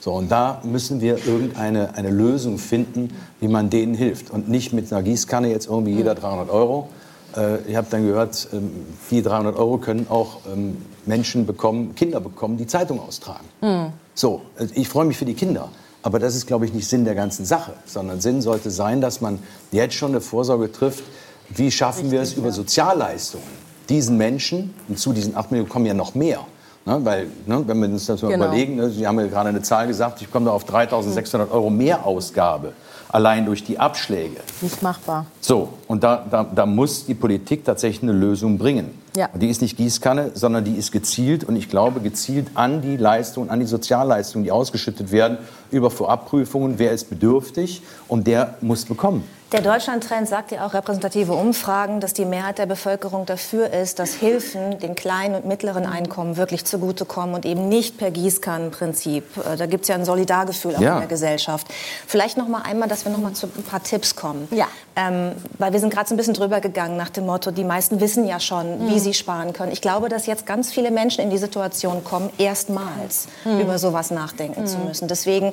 So, 0.00 0.12
und 0.12 0.30
da 0.30 0.60
müssen 0.64 1.00
wir 1.00 1.26
irgendeine 1.26 1.94
eine 1.94 2.10
Lösung 2.10 2.58
finden, 2.58 3.08
wie 3.40 3.48
man 3.48 3.70
denen 3.70 3.94
hilft. 3.94 4.30
Und 4.30 4.50
nicht 4.50 4.74
mit 4.74 4.92
einer 4.92 5.02
Gießkanne 5.02 5.48
jetzt 5.48 5.66
irgendwie 5.66 5.92
jeder 5.92 6.14
300 6.14 6.50
Euro. 6.50 6.90
Äh, 7.34 7.62
ich 7.66 7.76
habe 7.76 7.86
dann 7.88 8.06
gehört, 8.06 8.48
ähm, 8.52 8.70
die 9.10 9.22
300 9.22 9.56
Euro 9.56 9.78
können 9.78 10.06
auch 10.10 10.40
ähm, 10.52 10.76
Menschen 11.06 11.46
bekommen, 11.46 11.94
Kinder 11.94 12.20
bekommen, 12.20 12.58
die 12.58 12.66
Zeitung 12.66 13.00
austragen. 13.00 13.46
Mhm. 13.62 13.92
So, 14.14 14.42
also 14.58 14.74
ich 14.76 14.88
freue 14.90 15.06
mich 15.06 15.16
für 15.16 15.24
die 15.24 15.32
Kinder. 15.32 15.70
Aber 16.02 16.18
das 16.18 16.36
ist, 16.36 16.46
glaube 16.46 16.66
ich, 16.66 16.74
nicht 16.74 16.86
Sinn 16.86 17.06
der 17.06 17.14
ganzen 17.14 17.46
Sache, 17.46 17.72
sondern 17.86 18.20
Sinn 18.20 18.42
sollte 18.42 18.70
sein, 18.70 19.00
dass 19.00 19.22
man 19.22 19.38
jetzt 19.72 19.94
schon 19.94 20.10
eine 20.10 20.20
Vorsorge 20.20 20.70
trifft. 20.70 21.02
Wie 21.48 21.70
schaffen 21.70 22.02
Richtig, 22.02 22.12
wir 22.12 22.20
es 22.20 22.34
über 22.34 22.52
Sozialleistungen, 22.52 23.46
diesen 23.88 24.18
Menschen, 24.18 24.74
und 24.86 24.98
zu 24.98 25.14
diesen 25.14 25.34
8 25.34 25.50
Millionen 25.50 25.70
kommen 25.70 25.86
ja 25.86 25.94
noch 25.94 26.14
mehr, 26.14 26.40
Ne, 26.86 27.00
weil, 27.02 27.26
ne, 27.46 27.62
wenn 27.66 27.80
wir 27.80 27.88
uns 27.88 28.04
das 28.04 28.20
mal 28.20 28.30
genau. 28.30 28.46
überlegen, 28.46 28.76
ne, 28.76 28.90
Sie 28.90 29.06
haben 29.06 29.18
ja 29.18 29.26
gerade 29.26 29.48
eine 29.48 29.62
Zahl 29.62 29.86
gesagt, 29.86 30.20
ich 30.20 30.30
komme 30.30 30.46
da 30.46 30.52
auf 30.52 30.68
3.600 30.68 31.50
Euro 31.50 31.70
Mehrausgabe, 31.70 32.74
allein 33.08 33.46
durch 33.46 33.64
die 33.64 33.78
Abschläge. 33.78 34.36
Nicht 34.60 34.82
machbar. 34.82 35.24
So, 35.40 35.70
und 35.88 36.04
da, 36.04 36.26
da, 36.30 36.44
da 36.44 36.66
muss 36.66 37.06
die 37.06 37.14
Politik 37.14 37.64
tatsächlich 37.64 38.02
eine 38.02 38.12
Lösung 38.12 38.58
bringen. 38.58 38.90
Ja. 39.16 39.30
Die 39.32 39.48
ist 39.48 39.62
nicht 39.62 39.78
Gießkanne, 39.78 40.32
sondern 40.34 40.64
die 40.64 40.74
ist 40.74 40.92
gezielt 40.92 41.44
und 41.44 41.56
ich 41.56 41.70
glaube 41.70 42.00
gezielt 42.00 42.48
an 42.52 42.82
die 42.82 42.98
Leistungen, 42.98 43.48
an 43.48 43.60
die 43.60 43.66
Sozialleistungen, 43.66 44.44
die 44.44 44.52
ausgeschüttet 44.52 45.10
werden, 45.10 45.38
über 45.70 45.90
Vorabprüfungen, 45.90 46.78
wer 46.78 46.92
ist 46.92 47.08
bedürftig 47.08 47.82
und 48.08 48.26
der 48.26 48.58
muss 48.60 48.84
bekommen. 48.84 49.24
Der 49.54 49.62
Deutschland-Trend 49.62 50.28
sagt 50.28 50.50
ja 50.50 50.66
auch 50.66 50.74
repräsentative 50.74 51.32
Umfragen, 51.32 52.00
dass 52.00 52.12
die 52.12 52.24
Mehrheit 52.24 52.58
der 52.58 52.66
Bevölkerung 52.66 53.24
dafür 53.24 53.72
ist, 53.72 54.00
dass 54.00 54.12
Hilfen 54.14 54.80
den 54.80 54.96
kleinen 54.96 55.36
und 55.36 55.44
mittleren 55.44 55.86
Einkommen 55.86 56.36
wirklich 56.36 56.64
zugutekommen 56.64 57.36
und 57.36 57.46
eben 57.46 57.68
nicht 57.68 57.96
per 57.96 58.10
Gießkannenprinzip. 58.10 59.24
Äh, 59.36 59.56
da 59.56 59.66
gibt 59.66 59.82
es 59.82 59.88
ja 59.90 59.94
ein 59.94 60.04
Solidargefühl 60.04 60.74
auch 60.74 60.80
ja. 60.80 60.94
in 60.94 60.98
der 60.98 61.08
Gesellschaft. 61.08 61.68
Vielleicht 62.04 62.36
noch 62.36 62.48
mal 62.48 62.62
einmal, 62.62 62.88
dass 62.88 63.04
wir 63.04 63.12
noch 63.12 63.20
mal 63.20 63.32
zu 63.34 63.46
ein 63.46 63.62
paar 63.62 63.80
Tipps 63.80 64.16
kommen. 64.16 64.48
Ja. 64.50 64.66
Ähm, 64.96 65.36
weil 65.58 65.72
wir 65.72 65.78
sind 65.78 65.92
gerade 65.92 66.08
so 66.08 66.14
ein 66.14 66.18
bisschen 66.18 66.34
drüber 66.34 66.60
gegangen 66.60 66.96
nach 66.96 67.10
dem 67.10 67.26
Motto, 67.26 67.52
die 67.52 67.62
meisten 67.62 68.00
wissen 68.00 68.26
ja 68.26 68.40
schon, 68.40 68.86
mhm. 68.86 68.88
wie 68.88 68.98
sie 68.98 69.14
sparen 69.14 69.52
können. 69.52 69.70
Ich 69.70 69.80
glaube, 69.80 70.08
dass 70.08 70.26
jetzt 70.26 70.46
ganz 70.46 70.72
viele 70.72 70.90
Menschen 70.90 71.22
in 71.22 71.30
die 71.30 71.38
Situation 71.38 72.02
kommen, 72.02 72.30
erstmals 72.38 73.28
mhm. 73.44 73.60
über 73.60 73.78
sowas 73.78 74.10
nachdenken 74.10 74.62
mhm. 74.62 74.66
zu 74.66 74.78
müssen. 74.78 75.06
Deswegen 75.06 75.52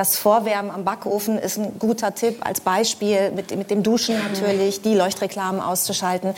das 0.00 0.16
Vorwärmen 0.16 0.70
am 0.70 0.82
Backofen 0.82 1.38
ist 1.38 1.58
ein 1.58 1.78
guter 1.78 2.14
Tipp 2.14 2.38
als 2.40 2.62
Beispiel, 2.62 3.32
mit, 3.32 3.54
mit 3.54 3.70
dem 3.70 3.82
Duschen 3.82 4.16
natürlich, 4.18 4.80
die 4.80 4.94
Leuchtreklamen 4.94 5.60
auszuschalten. 5.60 6.32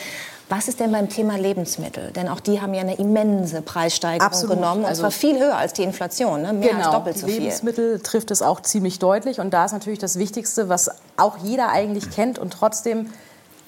Was 0.48 0.66
ist 0.66 0.80
denn 0.80 0.90
beim 0.90 1.08
Thema 1.08 1.38
Lebensmittel? 1.38 2.10
Denn 2.10 2.28
auch 2.28 2.40
die 2.40 2.60
haben 2.60 2.74
ja 2.74 2.80
eine 2.80 2.96
immense 2.96 3.62
Preissteigerung 3.62 4.26
Absolut. 4.26 4.56
genommen. 4.56 4.80
Und 4.80 4.88
also, 4.88 5.02
zwar 5.02 5.12
viel 5.12 5.38
höher 5.38 5.56
als 5.56 5.74
die 5.74 5.84
Inflation, 5.84 6.42
ne? 6.42 6.52
mehr 6.52 6.70
genau. 6.70 6.86
als 6.86 6.90
doppelt 6.90 7.18
so 7.18 7.28
viel. 7.28 7.38
Lebensmittel 7.38 8.00
trifft 8.00 8.32
es 8.32 8.42
auch 8.42 8.60
ziemlich 8.62 8.98
deutlich. 8.98 9.38
Und 9.38 9.54
da 9.54 9.64
ist 9.64 9.72
natürlich 9.72 10.00
das 10.00 10.18
Wichtigste, 10.18 10.68
was 10.68 10.90
auch 11.16 11.38
jeder 11.44 11.68
eigentlich 11.68 12.10
kennt 12.10 12.40
und 12.40 12.52
trotzdem 12.52 13.10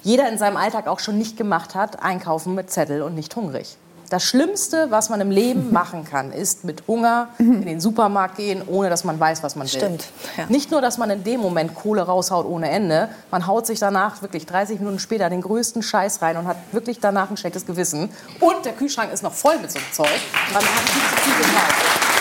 jeder 0.03 0.29
in 0.29 0.39
seinem 0.39 0.57
Alltag 0.57 0.89
auch 0.89 0.99
schon 0.99 1.19
nicht 1.19 1.37
gemacht 1.37 1.77
hat, 1.77 2.03
einkaufen 2.03 2.57
mit 2.57 2.69
Zettel 2.69 3.01
und 3.03 3.15
nicht 3.15 3.37
hungrig. 3.37 3.77
Das 4.11 4.23
Schlimmste, 4.23 4.91
was 4.91 5.09
man 5.09 5.21
im 5.21 5.31
Leben 5.31 5.73
machen 5.73 6.05
kann, 6.05 6.33
ist 6.33 6.65
mit 6.65 6.87
Hunger 6.87 7.29
in 7.39 7.65
den 7.65 7.81
Supermarkt 7.81 8.37
gehen, 8.37 8.63
ohne 8.67 8.91
dass 8.91 9.05
man 9.05 9.19
weiß, 9.19 9.43
was 9.43 9.57
man 9.57 9.67
will. 9.67 9.79
Stimmt. 9.79 10.05
Ja. 10.37 10.47
Nicht 10.49 10.71
nur, 10.71 10.81
dass 10.81 10.99
man 10.99 11.11
in 11.11 11.25
dem 11.25 11.41
Moment 11.41 11.75
Kohle 11.75 12.03
raushaut 12.03 12.47
ohne 12.47 12.71
Ende, 12.71 13.09
man 13.31 13.47
haut 13.47 13.67
sich 13.67 13.79
danach 13.79 14.23
wirklich 14.23 14.47
30 14.47 14.81
Minuten 14.81 14.99
später 14.99 15.29
den 15.31 15.41
größten 15.41 15.83
Scheiß 15.83 16.23
rein 16.23 16.37
und 16.37 16.47
hat 16.47 16.57
wirklich 16.73 17.01
danach 17.01 17.31
ein 17.31 17.37
schlechtes 17.37 17.67
Gewissen. 17.67 18.11
Und 18.41 18.65
der 18.65 18.73
Kühlschrank 18.73 19.13
ist 19.13 19.23
noch 19.23 19.33
voll 19.33 19.59
mit 19.59 19.71
so 19.71 19.79
einem 19.79 19.93
Zeug. 19.93 20.21
Man 20.53 20.63
hat 20.63 20.71
viel 20.71 21.03
zu 21.03 21.17
viel 21.25 21.45
gekauft. 21.45 22.14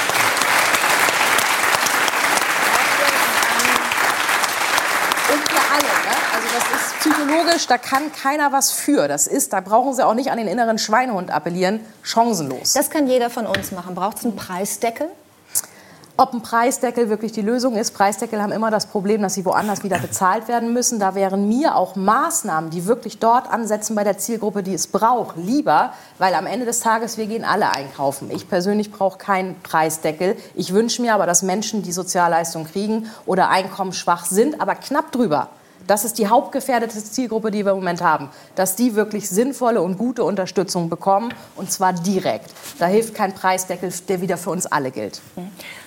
Psychologisch, 7.33 7.67
da 7.67 7.77
kann 7.77 8.11
keiner 8.11 8.51
was 8.51 8.71
für. 8.71 9.07
Das 9.07 9.27
ist, 9.27 9.53
da 9.53 9.61
brauchen 9.61 9.93
Sie 9.93 10.05
auch 10.05 10.13
nicht 10.13 10.31
an 10.31 10.37
den 10.37 10.47
inneren 10.47 10.77
Schweinehund 10.77 11.31
appellieren, 11.31 11.79
chancenlos. 12.01 12.73
Das 12.73 12.89
kann 12.89 13.07
jeder 13.07 13.29
von 13.29 13.45
uns 13.45 13.71
machen. 13.71 13.95
Braucht 13.95 14.17
es 14.17 14.25
einen 14.25 14.35
Preisdeckel? 14.35 15.07
Ob 16.15 16.31
ein 16.31 16.43
Preisdeckel 16.43 17.09
wirklich 17.09 17.31
die 17.31 17.41
Lösung 17.41 17.75
ist. 17.75 17.95
Preisdeckel 17.95 18.39
haben 18.39 18.51
immer 18.51 18.69
das 18.69 18.85
Problem, 18.85 19.23
dass 19.23 19.33
sie 19.33 19.45
woanders 19.45 19.83
wieder 19.83 19.97
bezahlt 19.97 20.47
werden 20.47 20.71
müssen. 20.71 20.99
Da 20.99 21.15
wären 21.15 21.47
mir 21.47 21.75
auch 21.75 21.95
Maßnahmen, 21.95 22.69
die 22.69 22.85
wirklich 22.85 23.17
dort 23.17 23.49
ansetzen 23.49 23.95
bei 23.95 24.03
der 24.03 24.19
Zielgruppe, 24.19 24.61
die 24.61 24.75
es 24.75 24.85
braucht, 24.85 25.37
lieber, 25.37 25.93
weil 26.19 26.35
am 26.35 26.45
Ende 26.45 26.67
des 26.67 26.81
Tages 26.81 27.17
wir 27.17 27.25
gehen 27.25 27.43
alle 27.43 27.71
einkaufen. 27.71 28.29
Ich 28.29 28.47
persönlich 28.47 28.91
brauche 28.91 29.17
keinen 29.17 29.59
Preisdeckel. 29.63 30.37
Ich 30.53 30.71
wünsche 30.71 31.01
mir 31.01 31.15
aber, 31.15 31.25
dass 31.25 31.41
Menschen, 31.41 31.81
die 31.81 31.91
Sozialleistungen 31.91 32.67
kriegen 32.67 33.09
oder 33.25 33.49
einkommensschwach 33.49 34.25
sind, 34.25 34.61
aber 34.61 34.75
knapp 34.75 35.11
drüber, 35.11 35.49
das 35.87 36.05
ist 36.05 36.17
die 36.17 36.27
hauptgefährdete 36.27 37.03
Zielgruppe, 37.03 37.51
die 37.51 37.65
wir 37.65 37.71
im 37.71 37.79
Moment 37.79 38.01
haben. 38.01 38.29
Dass 38.55 38.75
die 38.75 38.95
wirklich 38.95 39.29
sinnvolle 39.29 39.81
und 39.81 39.97
gute 39.97 40.23
Unterstützung 40.23 40.89
bekommen, 40.89 41.33
und 41.55 41.71
zwar 41.71 41.93
direkt. 41.93 42.51
Da 42.79 42.87
hilft 42.87 43.15
kein 43.15 43.33
Preisdeckel, 43.33 43.91
der 44.07 44.21
wieder 44.21 44.37
für 44.37 44.49
uns 44.49 44.65
alle 44.65 44.91
gilt. 44.91 45.21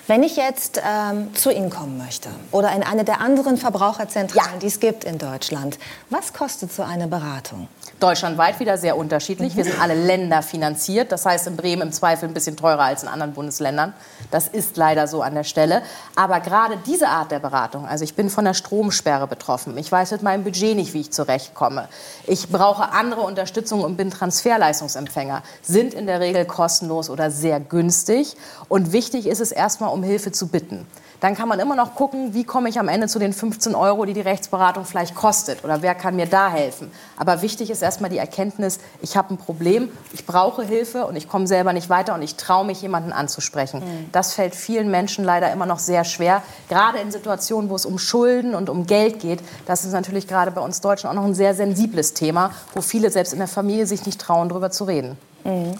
Wenn 0.07 0.23
ich 0.23 0.37
jetzt 0.37 0.81
ähm, 0.87 1.35
zu 1.35 1.51
Ihnen 1.51 1.69
kommen 1.69 1.97
möchte 1.97 2.29
oder 2.53 2.71
in 2.71 2.81
eine 2.81 3.03
der 3.03 3.19
anderen 3.19 3.57
Verbraucherzentralen, 3.57 4.53
ja. 4.53 4.59
die 4.59 4.67
es 4.67 4.79
gibt 4.79 5.03
in 5.03 5.17
Deutschland, 5.17 5.77
was 6.09 6.31
kostet 6.31 6.71
so 6.71 6.81
eine 6.81 7.09
Beratung? 7.09 7.67
Deutschlandweit 7.99 8.59
wieder 8.59 8.77
sehr 8.77 8.95
unterschiedlich. 8.95 9.55
Wir 9.55 9.63
sind 9.63 9.81
alle 9.81 9.95
Länder 9.95 10.43
finanziert. 10.43 11.11
Das 11.11 11.25
heißt 11.25 11.47
in 11.47 11.57
Bremen 11.57 11.81
im 11.81 11.91
Zweifel 11.91 12.29
ein 12.29 12.33
bisschen 12.33 12.55
teurer 12.55 12.83
als 12.83 13.01
in 13.01 13.09
anderen 13.09 13.33
Bundesländern. 13.33 13.93
Das 14.29 14.47
ist 14.47 14.77
leider 14.77 15.07
so 15.07 15.23
an 15.23 15.33
der 15.33 15.43
Stelle. 15.43 15.81
Aber 16.15 16.39
gerade 16.39 16.77
diese 16.85 17.07
Art 17.07 17.31
der 17.31 17.39
Beratung, 17.39 17.87
also 17.87 18.03
ich 18.03 18.13
bin 18.13 18.29
von 18.29 18.45
der 18.45 18.53
Stromsperre 18.53 19.25
betroffen. 19.25 19.77
Ich 19.77 19.91
weiß 19.91 20.11
mit 20.11 20.21
meinem 20.21 20.43
Budget 20.43 20.75
nicht, 20.75 20.93
wie 20.93 21.01
ich 21.01 21.11
zurechtkomme. 21.11 21.87
Ich 22.27 22.49
brauche 22.49 22.91
andere 22.91 23.21
Unterstützung 23.21 23.83
und 23.83 23.97
bin 23.97 24.11
Transferleistungsempfänger. 24.11 25.41
Sind 25.63 25.95
in 25.95 26.05
der 26.05 26.19
Regel 26.19 26.45
kostenlos 26.45 27.09
oder 27.09 27.31
sehr 27.31 27.59
günstig. 27.59 28.37
Und 28.69 28.93
wichtig 28.93 29.25
ist 29.25 29.41
es 29.41 29.51
erstmal, 29.51 29.89
um 29.97 30.03
Hilfe 30.03 30.31
zu 30.31 30.47
bitten 30.47 30.85
dann 31.19 31.35
kann 31.35 31.49
man 31.49 31.59
immer 31.59 31.75
noch 31.75 31.95
gucken, 31.95 32.33
wie 32.33 32.43
komme 32.43 32.69
ich 32.69 32.79
am 32.79 32.87
Ende 32.87 33.07
zu 33.07 33.19
den 33.19 33.33
15 33.33 33.75
Euro, 33.75 34.05
die 34.05 34.13
die 34.13 34.21
Rechtsberatung 34.21 34.85
vielleicht 34.85 35.15
kostet 35.15 35.63
oder 35.63 35.81
wer 35.81 35.95
kann 35.95 36.15
mir 36.15 36.27
da 36.27 36.49
helfen. 36.49 36.91
Aber 37.17 37.41
wichtig 37.41 37.69
ist 37.69 37.81
erstmal 37.81 38.09
die 38.09 38.17
Erkenntnis, 38.17 38.79
ich 39.01 39.17
habe 39.17 39.33
ein 39.33 39.37
Problem, 39.37 39.89
ich 40.13 40.25
brauche 40.25 40.63
Hilfe 40.63 41.05
und 41.05 41.15
ich 41.15 41.27
komme 41.27 41.47
selber 41.47 41.73
nicht 41.73 41.89
weiter 41.89 42.13
und 42.13 42.21
ich 42.21 42.35
traue 42.35 42.65
mich, 42.65 42.81
jemanden 42.81 43.11
anzusprechen. 43.11 43.79
Mhm. 43.79 44.09
Das 44.11 44.33
fällt 44.33 44.55
vielen 44.55 44.91
Menschen 44.91 45.25
leider 45.25 45.51
immer 45.51 45.65
noch 45.65 45.79
sehr 45.79 46.03
schwer, 46.03 46.43
gerade 46.69 46.99
in 46.99 47.11
Situationen, 47.11 47.69
wo 47.69 47.75
es 47.75 47.85
um 47.85 47.97
Schulden 47.97 48.53
und 48.53 48.69
um 48.69 48.85
Geld 48.85 49.19
geht. 49.19 49.39
Das 49.65 49.85
ist 49.85 49.93
natürlich 49.93 50.27
gerade 50.27 50.51
bei 50.51 50.61
uns 50.61 50.81
Deutschen 50.81 51.09
auch 51.09 51.13
noch 51.13 51.25
ein 51.25 51.35
sehr 51.35 51.55
sensibles 51.55 52.13
Thema, 52.13 52.51
wo 52.75 52.81
viele 52.81 53.09
selbst 53.09 53.33
in 53.33 53.39
der 53.39 53.47
Familie 53.47 53.87
sich 53.87 54.05
nicht 54.05 54.21
trauen, 54.21 54.49
darüber 54.49 54.69
zu 54.69 54.83
reden. 54.83 55.17
Mhm. 55.43 55.75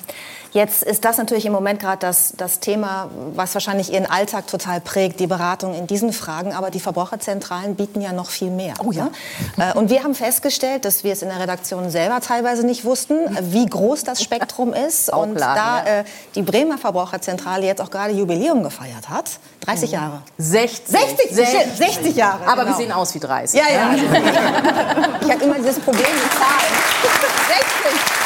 Jetzt 0.58 0.82
ist 0.82 1.06
das 1.06 1.18
natürlich 1.18 1.46
im 1.46 1.52
Moment 1.52 1.80
gerade 1.80 2.00
das, 2.00 2.34
das 2.36 2.60
Thema, 2.60 3.10
was 3.36 3.54
wahrscheinlich 3.54 3.94
Ihren 3.94 4.06
Alltag 4.06 4.48
total 4.48 4.82
prägt, 4.82 5.20
die 5.20 5.28
Beratung 5.28 5.74
in 5.74 5.88
diesen 5.88 6.14
Fragen. 6.14 6.54
Aber 6.54 6.72
die 6.72 6.80
Verbraucherzentralen 6.80 7.76
bieten 7.76 8.02
ja 8.02 8.12
noch 8.12 8.30
viel 8.30 8.50
mehr. 8.50 8.74
Oh 8.84 8.92
ja. 8.92 9.10
Ne? 9.58 9.74
Und 9.76 9.90
wir 9.90 10.04
haben 10.04 10.16
festgestellt, 10.16 10.86
dass 10.86 11.04
wir 11.04 11.14
es 11.14 11.22
in 11.22 11.30
der 11.30 11.40
Redaktion 11.40 11.90
selber 11.90 12.22
teilweise 12.22 12.66
nicht 12.66 12.86
wussten, 12.86 13.16
wie 13.52 13.66
groß 13.66 14.04
das 14.04 14.24
Spektrum 14.24 14.74
ist. 14.74 15.14
Und 15.14 15.36
klar, 15.36 15.56
da 15.56 15.78
ja. 15.86 16.00
äh, 16.00 16.04
die 16.36 16.42
Bremer 16.42 16.78
Verbraucherzentrale 16.78 17.66
jetzt 17.66 17.82
auch 17.82 17.92
gerade 17.92 18.14
Jubiläum 18.14 18.64
gefeiert 18.64 19.10
hat, 19.10 19.30
30 19.62 19.92
Jahre. 19.92 20.22
60. 20.38 20.88
60, 20.88 21.36
60, 21.36 21.78
60 21.78 22.16
Jahre. 22.16 22.48
Aber 22.48 22.64
genau. 22.64 22.78
wir 22.78 22.84
sehen 22.84 22.92
aus 22.92 23.14
wie 23.14 23.20
30. 23.20 23.60
Ja, 23.60 23.66
ja. 23.72 23.94
ich 25.22 25.32
habe 25.32 25.44
immer 25.44 25.56
dieses 25.56 25.80
Problem 25.80 26.08
mit 26.16 26.34
Zahlen. 26.34 26.74
60. 27.94 28.17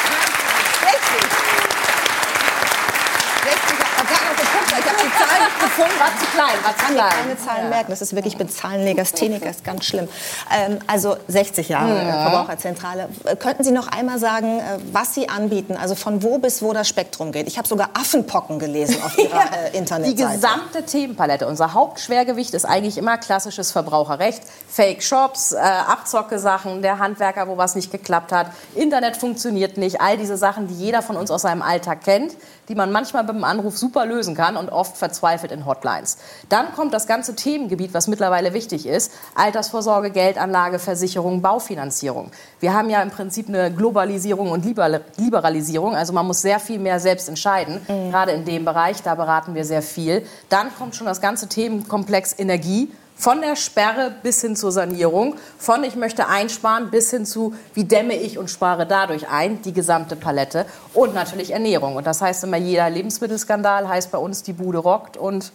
gefunden, 6.01 6.30
war 6.30 6.30
klein, 6.41 6.63
war 6.63 6.77
zu 6.77 6.93
klein. 6.93 7.10
keine 7.10 7.38
Zahlen 7.38 7.63
ja. 7.63 7.69
merken, 7.69 7.91
das 7.91 8.01
ist 8.01 8.15
wirklich 8.15 8.38
mit 8.38 8.51
Zahlenlegastheniker, 8.51 9.50
ist 9.50 9.63
ganz 9.63 9.86
schlimm. 9.86 10.07
Ähm, 10.55 10.79
also 10.88 11.17
60 11.27 11.69
Jahre 11.69 11.95
ja. 11.98 12.29
Verbraucherzentrale. 12.29 13.10
Könnten 13.39 13.63
Sie 13.63 13.71
noch 13.71 13.88
einmal 13.88 14.19
sagen, 14.19 14.60
äh, 14.60 14.79
was 14.91 15.13
Sie 15.13 15.29
anbieten, 15.29 15.77
also 15.77 15.95
von 15.95 16.24
wo 16.24 16.38
bis 16.38 16.62
wo 16.62 16.74
das 16.74 16.88
Spektrum 16.88 17.31
geht? 17.31 17.48
Ich 17.48 17.57
habe 17.57 17.67
sogar 17.67 17.89
Affenpocken 17.93 18.60
gelesen 18.60 18.98
auf 19.03 19.17
Ihrer 19.17 19.74
äh, 19.74 19.77
Internetseite. 19.77 20.15
Die 20.15 20.33
gesamte 20.33 20.86
Themenpalette. 20.86 21.48
Unser 21.48 21.74
Hauptschwergewicht 21.74 22.53
ist 22.53 22.65
eigentlich 22.65 22.98
immer 22.98 23.17
klassisches 23.17 23.71
Verbraucherrecht. 23.71 24.41
Fake-Shops, 24.69 25.53
äh, 25.53 25.57
Abzocke-Sachen, 25.57 26.81
der 26.81 27.00
Handwerker, 27.00 27.48
wo 27.48 27.57
was 27.57 27.75
nicht 27.75 27.91
geklappt 27.91 28.31
hat, 28.31 28.48
Internet 28.75 29.17
funktioniert 29.17 29.77
nicht, 29.77 30.01
all 30.01 30.17
diese 30.17 30.38
Sachen, 30.38 30.67
die 30.67 30.74
jeder 30.74 31.01
von 31.01 31.17
uns 31.17 31.31
aus 31.31 31.43
seinem 31.43 31.62
Alltag 31.62 32.03
kennt 32.03 32.36
die 32.71 32.75
man 32.75 32.91
manchmal 32.93 33.25
beim 33.25 33.43
Anruf 33.43 33.77
super 33.77 34.05
lösen 34.05 34.33
kann 34.33 34.55
und 34.55 34.69
oft 34.69 34.95
verzweifelt 34.95 35.51
in 35.51 35.65
Hotlines. 35.65 36.17
Dann 36.50 36.73
kommt 36.73 36.93
das 36.93 37.07
ganze 37.07 37.35
Themengebiet, 37.35 37.93
was 37.93 38.07
mittlerweile 38.07 38.53
wichtig 38.53 38.85
ist, 38.85 39.11
Altersvorsorge, 39.35 40.11
Geldanlage, 40.11 40.79
Versicherung, 40.79 41.41
Baufinanzierung. 41.41 42.31
Wir 42.59 42.73
haben 42.73 42.89
ja 42.89 43.01
im 43.01 43.09
Prinzip 43.09 43.47
eine 43.47 43.73
Globalisierung 43.73 44.51
und 44.51 44.65
Liberalisierung, 44.65 45.95
also 45.95 46.13
man 46.13 46.27
muss 46.27 46.41
sehr 46.41 46.59
viel 46.59 46.79
mehr 46.79 47.00
selbst 47.00 47.29
entscheiden, 47.29 47.81
mhm. 47.88 48.11
gerade 48.11 48.31
in 48.31 48.45
dem 48.45 48.65
Bereich, 48.65 49.01
da 49.01 49.15
beraten 49.15 49.55
wir 49.55 49.65
sehr 49.65 49.81
viel. 49.81 50.25
Dann 50.50 50.73
kommt 50.75 50.95
schon 50.95 51.07
das 51.07 51.21
ganze 51.21 51.47
Themenkomplex 51.47 52.38
Energie, 52.38 52.91
von 53.21 53.39
der 53.39 53.55
Sperre 53.55 54.11
bis 54.23 54.41
hin 54.41 54.55
zur 54.55 54.71
Sanierung, 54.71 55.35
von 55.59 55.83
ich 55.83 55.95
möchte 55.95 56.27
einsparen 56.27 56.89
bis 56.89 57.11
hin 57.11 57.27
zu 57.27 57.53
wie 57.75 57.83
dämme 57.83 58.15
ich 58.15 58.39
und 58.39 58.50
spare 58.50 58.88
dadurch 58.88 59.29
ein, 59.29 59.61
die 59.61 59.73
gesamte 59.73 60.15
Palette 60.15 60.65
und 60.95 61.13
natürlich 61.13 61.51
Ernährung. 61.51 61.97
Und 61.97 62.07
das 62.07 62.19
heißt 62.19 62.43
immer, 62.45 62.57
jeder 62.57 62.89
Lebensmittelskandal 62.89 63.88
heißt 63.88 64.11
bei 64.11 64.17
uns, 64.17 64.41
die 64.41 64.53
Bude 64.53 64.79
rockt 64.79 65.17
und 65.17 65.51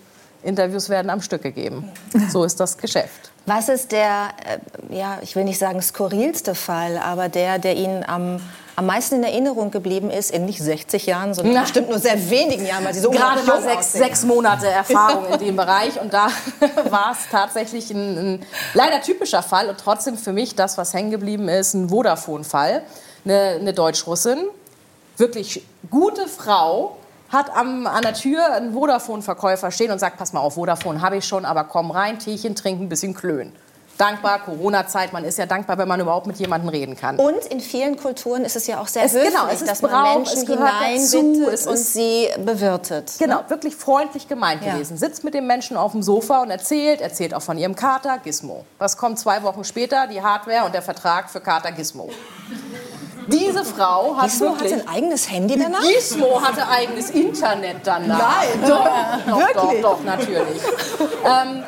Interviews 0.47 0.89
werden 0.89 1.11
am 1.11 1.21
Stück 1.21 1.43
gegeben. 1.43 1.91
So 2.31 2.45
ist 2.45 2.59
das 2.61 2.79
Geschäft. 2.79 3.31
Was 3.47 3.69
ist 3.69 3.93
der, 3.93 4.31
äh, 4.91 4.97
ja, 4.97 5.19
ich 5.23 5.37
will 5.37 5.45
nicht 5.45 5.59
sagen 5.59 5.83
skurrilste 5.83 6.55
Fall, 6.55 6.99
aber 6.99 7.29
der, 7.29 7.59
der 7.59 7.77
Ihnen 7.77 8.05
am 8.05 8.41
am 8.77 8.85
meisten 8.85 9.17
in 9.17 9.25
Erinnerung 9.25 9.71
geblieben 9.71 10.11
ist, 10.11 10.31
in 10.31 10.45
nicht 10.45 10.63
60 10.63 11.07
Jahren, 11.07 11.33
sondern 11.33 11.55
Na. 11.55 11.63
bestimmt 11.63 11.89
nur 11.89 11.99
sehr 11.99 12.31
wenigen 12.31 12.67
Jahren, 12.67 12.85
weil 12.85 12.93
sie 12.93 13.01
so 13.01 13.11
Gerade 13.11 13.43
mal 13.43 13.63
sechs, 13.63 13.93
sechs, 13.93 14.23
Monate 14.23 14.69
Erfahrung 14.69 15.33
in 15.33 15.39
dem 15.39 15.57
Bereich. 15.57 15.99
Und 15.99 16.13
da 16.13 16.29
war 16.91 17.13
es 17.13 17.31
tatsächlich 17.31 17.91
ein, 17.91 18.19
ein, 18.19 18.47
leider 18.75 19.01
typischer 19.01 19.43
Fall 19.43 19.71
und 19.71 19.79
trotzdem 19.79 20.19
für 20.19 20.35
mich 20.35 20.55
das, 20.55 20.77
was 20.77 20.93
hängen 20.93 21.11
geblieben 21.11 21.49
ist, 21.49 21.73
ein 21.73 21.89
Vodafone-Fall. 21.89 22.83
Eine, 23.25 23.57
eine 23.61 23.73
Deutsch-Russin, 23.73 24.45
wirklich 25.17 25.65
gute 25.91 26.29
Frau, 26.29 26.99
hat 27.29 27.55
am, 27.57 27.87
an 27.87 28.03
der 28.03 28.15
Tür 28.15 28.53
einen 28.53 28.73
Vodafone-Verkäufer 28.73 29.71
stehen 29.71 29.91
und 29.91 29.99
sagt, 29.99 30.17
pass 30.17 30.33
mal 30.33 30.41
auf, 30.41 30.55
Vodafone 30.55 31.01
habe 31.01 31.17
ich 31.17 31.25
schon, 31.25 31.45
aber 31.45 31.65
komm 31.65 31.91
rein, 31.91 32.19
Teechen 32.19 32.55
trinken, 32.55 32.85
ein 32.85 32.89
bisschen 32.89 33.15
klönen 33.15 33.53
dankbar, 33.97 34.41
Corona-Zeit, 34.41 35.13
man 35.13 35.25
ist 35.25 35.39
ja 35.39 35.47
dankbar, 35.47 35.79
wenn 35.79 35.89
man 35.89 36.01
überhaupt 36.01 36.27
mit 36.27 36.37
jemandem 36.37 36.69
reden 36.69 36.97
kann. 36.97 37.19
Und 37.19 37.45
in 37.47 37.61
vielen 37.61 37.97
Kulturen 37.97 38.45
ist 38.45 38.57
es 38.57 38.67
ja 38.67 38.81
auch 38.81 38.87
sehr 38.87 39.05
es, 39.05 39.15
höflich, 39.15 39.31
genau, 39.31 39.47
es 39.47 39.63
ist 39.63 39.71
dass 39.71 39.81
Brauch, 39.81 39.91
man 39.91 40.23
Menschen 40.23 40.47
hineinbittet 40.47 41.67
und 41.67 41.77
sie 41.77 42.29
bewirtet. 42.39 43.13
Genau, 43.19 43.39
ne? 43.39 43.45
wirklich 43.51 43.75
freundlich 43.75 44.29
gemeint 44.29 44.65
ja. 44.65 44.75
gewesen. 44.75 44.97
Sitzt 44.97 45.25
mit 45.25 45.35
dem 45.35 45.47
Menschen 45.47 45.77
auf 45.77 45.93
dem 45.93 46.03
Sofa 46.03 46.43
und 46.43 46.51
erzählt, 46.51 47.01
erzählt 47.01 47.35
auch 47.35 47.43
von 47.43 47.59
ihrem 47.59 47.75
Kater 47.75 48.19
Gizmo. 48.19 48.65
Was 48.79 48.97
kommt 48.97 49.19
zwei 49.19 49.43
Wochen 49.43 49.65
später? 49.65 50.07
Die 50.07 50.23
Hardware 50.23 50.65
und 50.65 50.75
der 50.75 50.83
Vertrag 50.83 51.31
für 51.31 51.41
Kater 51.41 51.73
Gizmo. 51.73 52.11
Diese 53.27 53.65
Frau 53.65 54.17
hat 54.17 54.31
Gizmo 54.31 54.51
wirklich, 54.51 54.73
hatte 54.73 54.83
ein 54.83 54.95
eigenes 54.95 55.31
Handy 55.31 55.59
danach? 55.59 55.83
Gizmo 55.83 56.41
hatte 56.41 56.69
eigenes 56.69 57.11
Internet 57.11 57.79
danach. 57.85 58.19
Nein, 58.19 58.69
doch, 58.69 58.89
doch, 59.27 59.53
doch, 59.55 59.75
doch, 59.83 60.05
natürlich. 60.05 60.61
ähm, 61.25 61.65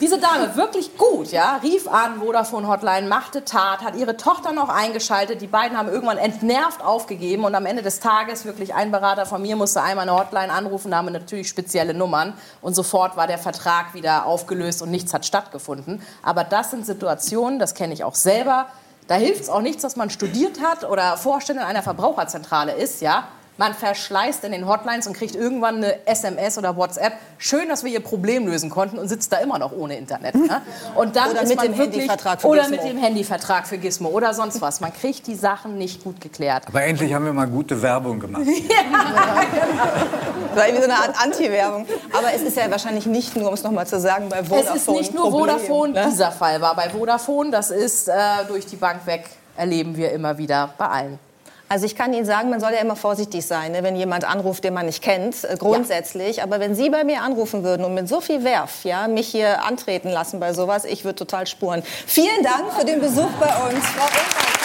diese 0.00 0.18
Dame, 0.18 0.56
wirklich 0.56 0.96
gut, 0.96 1.30
ja, 1.30 1.56
rief 1.62 1.86
an, 1.86 2.20
Vodafone 2.20 2.66
Hotline, 2.68 3.06
machte 3.06 3.44
Tat, 3.44 3.82
hat 3.82 3.96
ihre 3.96 4.16
Tochter 4.16 4.52
noch 4.52 4.70
eingeschaltet. 4.70 5.42
Die 5.42 5.46
beiden 5.46 5.76
haben 5.76 5.88
irgendwann 5.88 6.16
entnervt 6.16 6.82
aufgegeben 6.82 7.44
und 7.44 7.54
am 7.54 7.66
Ende 7.66 7.82
des 7.82 8.00
Tages 8.00 8.46
wirklich 8.46 8.74
ein 8.74 8.90
Berater 8.90 9.26
von 9.26 9.42
mir 9.42 9.56
musste 9.56 9.82
einmal 9.82 10.08
eine 10.08 10.18
Hotline 10.18 10.50
anrufen, 10.52 10.90
da 10.90 10.98
haben 10.98 11.06
wir 11.06 11.12
natürlich 11.12 11.48
spezielle 11.48 11.92
Nummern 11.92 12.32
und 12.62 12.74
sofort 12.74 13.16
war 13.16 13.26
der 13.26 13.38
Vertrag 13.38 13.92
wieder 13.92 14.24
aufgelöst 14.24 14.80
und 14.80 14.90
nichts 14.90 15.12
hat 15.12 15.26
stattgefunden. 15.26 16.02
Aber 16.22 16.44
das 16.44 16.70
sind 16.70 16.86
Situationen, 16.86 17.58
das 17.58 17.74
kenne 17.74 17.92
ich 17.92 18.02
auch 18.02 18.14
selber. 18.14 18.68
Da 19.10 19.16
hilft 19.16 19.40
es 19.40 19.48
auch 19.48 19.60
nichts, 19.60 19.82
dass 19.82 19.96
man 19.96 20.08
studiert 20.08 20.60
hat 20.62 20.88
oder 20.88 21.16
Vorständin 21.16 21.64
einer 21.64 21.82
Verbraucherzentrale 21.82 22.74
ist, 22.74 23.00
ja. 23.00 23.26
Man 23.60 23.74
verschleißt 23.74 24.42
in 24.44 24.52
den 24.52 24.66
Hotlines 24.66 25.06
und 25.06 25.12
kriegt 25.12 25.34
irgendwann 25.36 25.76
eine 25.76 26.06
SMS 26.06 26.56
oder 26.56 26.78
WhatsApp. 26.78 27.12
Schön, 27.36 27.68
dass 27.68 27.84
wir 27.84 27.92
ihr 27.92 28.00
Problem 28.00 28.46
lösen 28.46 28.70
konnten 28.70 28.96
und 28.96 29.06
sitzt 29.06 29.30
da 29.34 29.36
immer 29.36 29.58
noch 29.58 29.72
ohne 29.72 29.98
Internet. 29.98 30.34
Ne? 30.34 30.62
Und 30.94 31.14
dann 31.14 31.32
oder 31.32 31.46
mit 31.46 31.62
dem 31.62 31.74
Handyvertrag 31.74 32.40
für 32.40 32.46
Oder 32.46 32.62
Gizmo. 32.62 32.76
mit 32.76 32.90
dem 32.90 32.96
Handyvertrag 32.96 33.66
für 33.66 33.76
Gizmo 33.76 34.08
oder 34.08 34.32
sonst 34.32 34.62
was. 34.62 34.80
Man 34.80 34.94
kriegt 34.94 35.26
die 35.26 35.34
Sachen 35.34 35.76
nicht 35.76 36.02
gut 36.02 36.22
geklärt. 36.22 36.68
Aber 36.68 36.82
endlich 36.84 37.12
haben 37.12 37.26
wir 37.26 37.34
mal 37.34 37.48
gute 37.48 37.82
Werbung 37.82 38.18
gemacht. 38.18 38.44
ja, 38.46 39.44
Das 40.48 40.56
war 40.56 40.66
irgendwie 40.66 40.82
so 40.82 40.90
eine 40.90 40.98
Art 40.98 41.22
Anti-Werbung. 41.22 41.84
Aber 42.16 42.32
es 42.34 42.40
ist 42.40 42.56
ja 42.56 42.70
wahrscheinlich 42.70 43.04
nicht 43.04 43.36
nur, 43.36 43.48
um 43.48 43.52
es 43.52 43.62
nochmal 43.62 43.86
zu 43.86 44.00
sagen, 44.00 44.30
bei 44.30 44.42
Vodafone. 44.42 44.74
Es 44.74 44.82
ist 44.82 44.88
nicht 44.88 45.14
nur 45.14 45.28
Problem, 45.28 45.58
Vodafone, 45.58 45.92
ne? 45.92 46.06
dieser 46.10 46.32
Fall 46.32 46.62
war 46.62 46.74
bei 46.74 46.88
Vodafone. 46.88 47.50
Das 47.50 47.70
ist 47.70 48.08
äh, 48.08 48.14
durch 48.48 48.64
die 48.64 48.76
Bank 48.76 49.04
weg, 49.04 49.28
erleben 49.54 49.98
wir 49.98 50.12
immer 50.12 50.38
wieder 50.38 50.70
bei 50.78 50.86
allen. 50.86 51.29
Also 51.70 51.86
ich 51.86 51.94
kann 51.94 52.12
Ihnen 52.12 52.24
sagen, 52.24 52.50
man 52.50 52.58
soll 52.58 52.72
ja 52.72 52.80
immer 52.80 52.96
vorsichtig 52.96 53.46
sein, 53.46 53.70
ne, 53.70 53.84
wenn 53.84 53.94
jemand 53.94 54.24
anruft, 54.24 54.64
den 54.64 54.74
man 54.74 54.86
nicht 54.86 55.04
kennt, 55.04 55.44
äh, 55.44 55.56
grundsätzlich. 55.56 56.38
Ja. 56.38 56.42
Aber 56.42 56.58
wenn 56.58 56.74
Sie 56.74 56.90
bei 56.90 57.04
mir 57.04 57.22
anrufen 57.22 57.62
würden 57.62 57.84
und 57.84 57.94
mit 57.94 58.08
so 58.08 58.20
viel 58.20 58.42
Werf 58.42 58.84
ja, 58.84 59.06
mich 59.06 59.28
hier 59.28 59.62
antreten 59.62 60.10
lassen 60.10 60.40
bei 60.40 60.52
sowas, 60.52 60.84
ich 60.84 61.04
würde 61.04 61.14
total 61.14 61.46
spuren. 61.46 61.84
Vielen 62.08 62.42
Dank 62.42 62.72
für 62.76 62.84
den 62.84 63.00
Besuch 63.00 63.30
bei 63.38 63.46
uns, 63.68 63.86
Frau 63.86 64.02
Ulrich. 64.02 64.59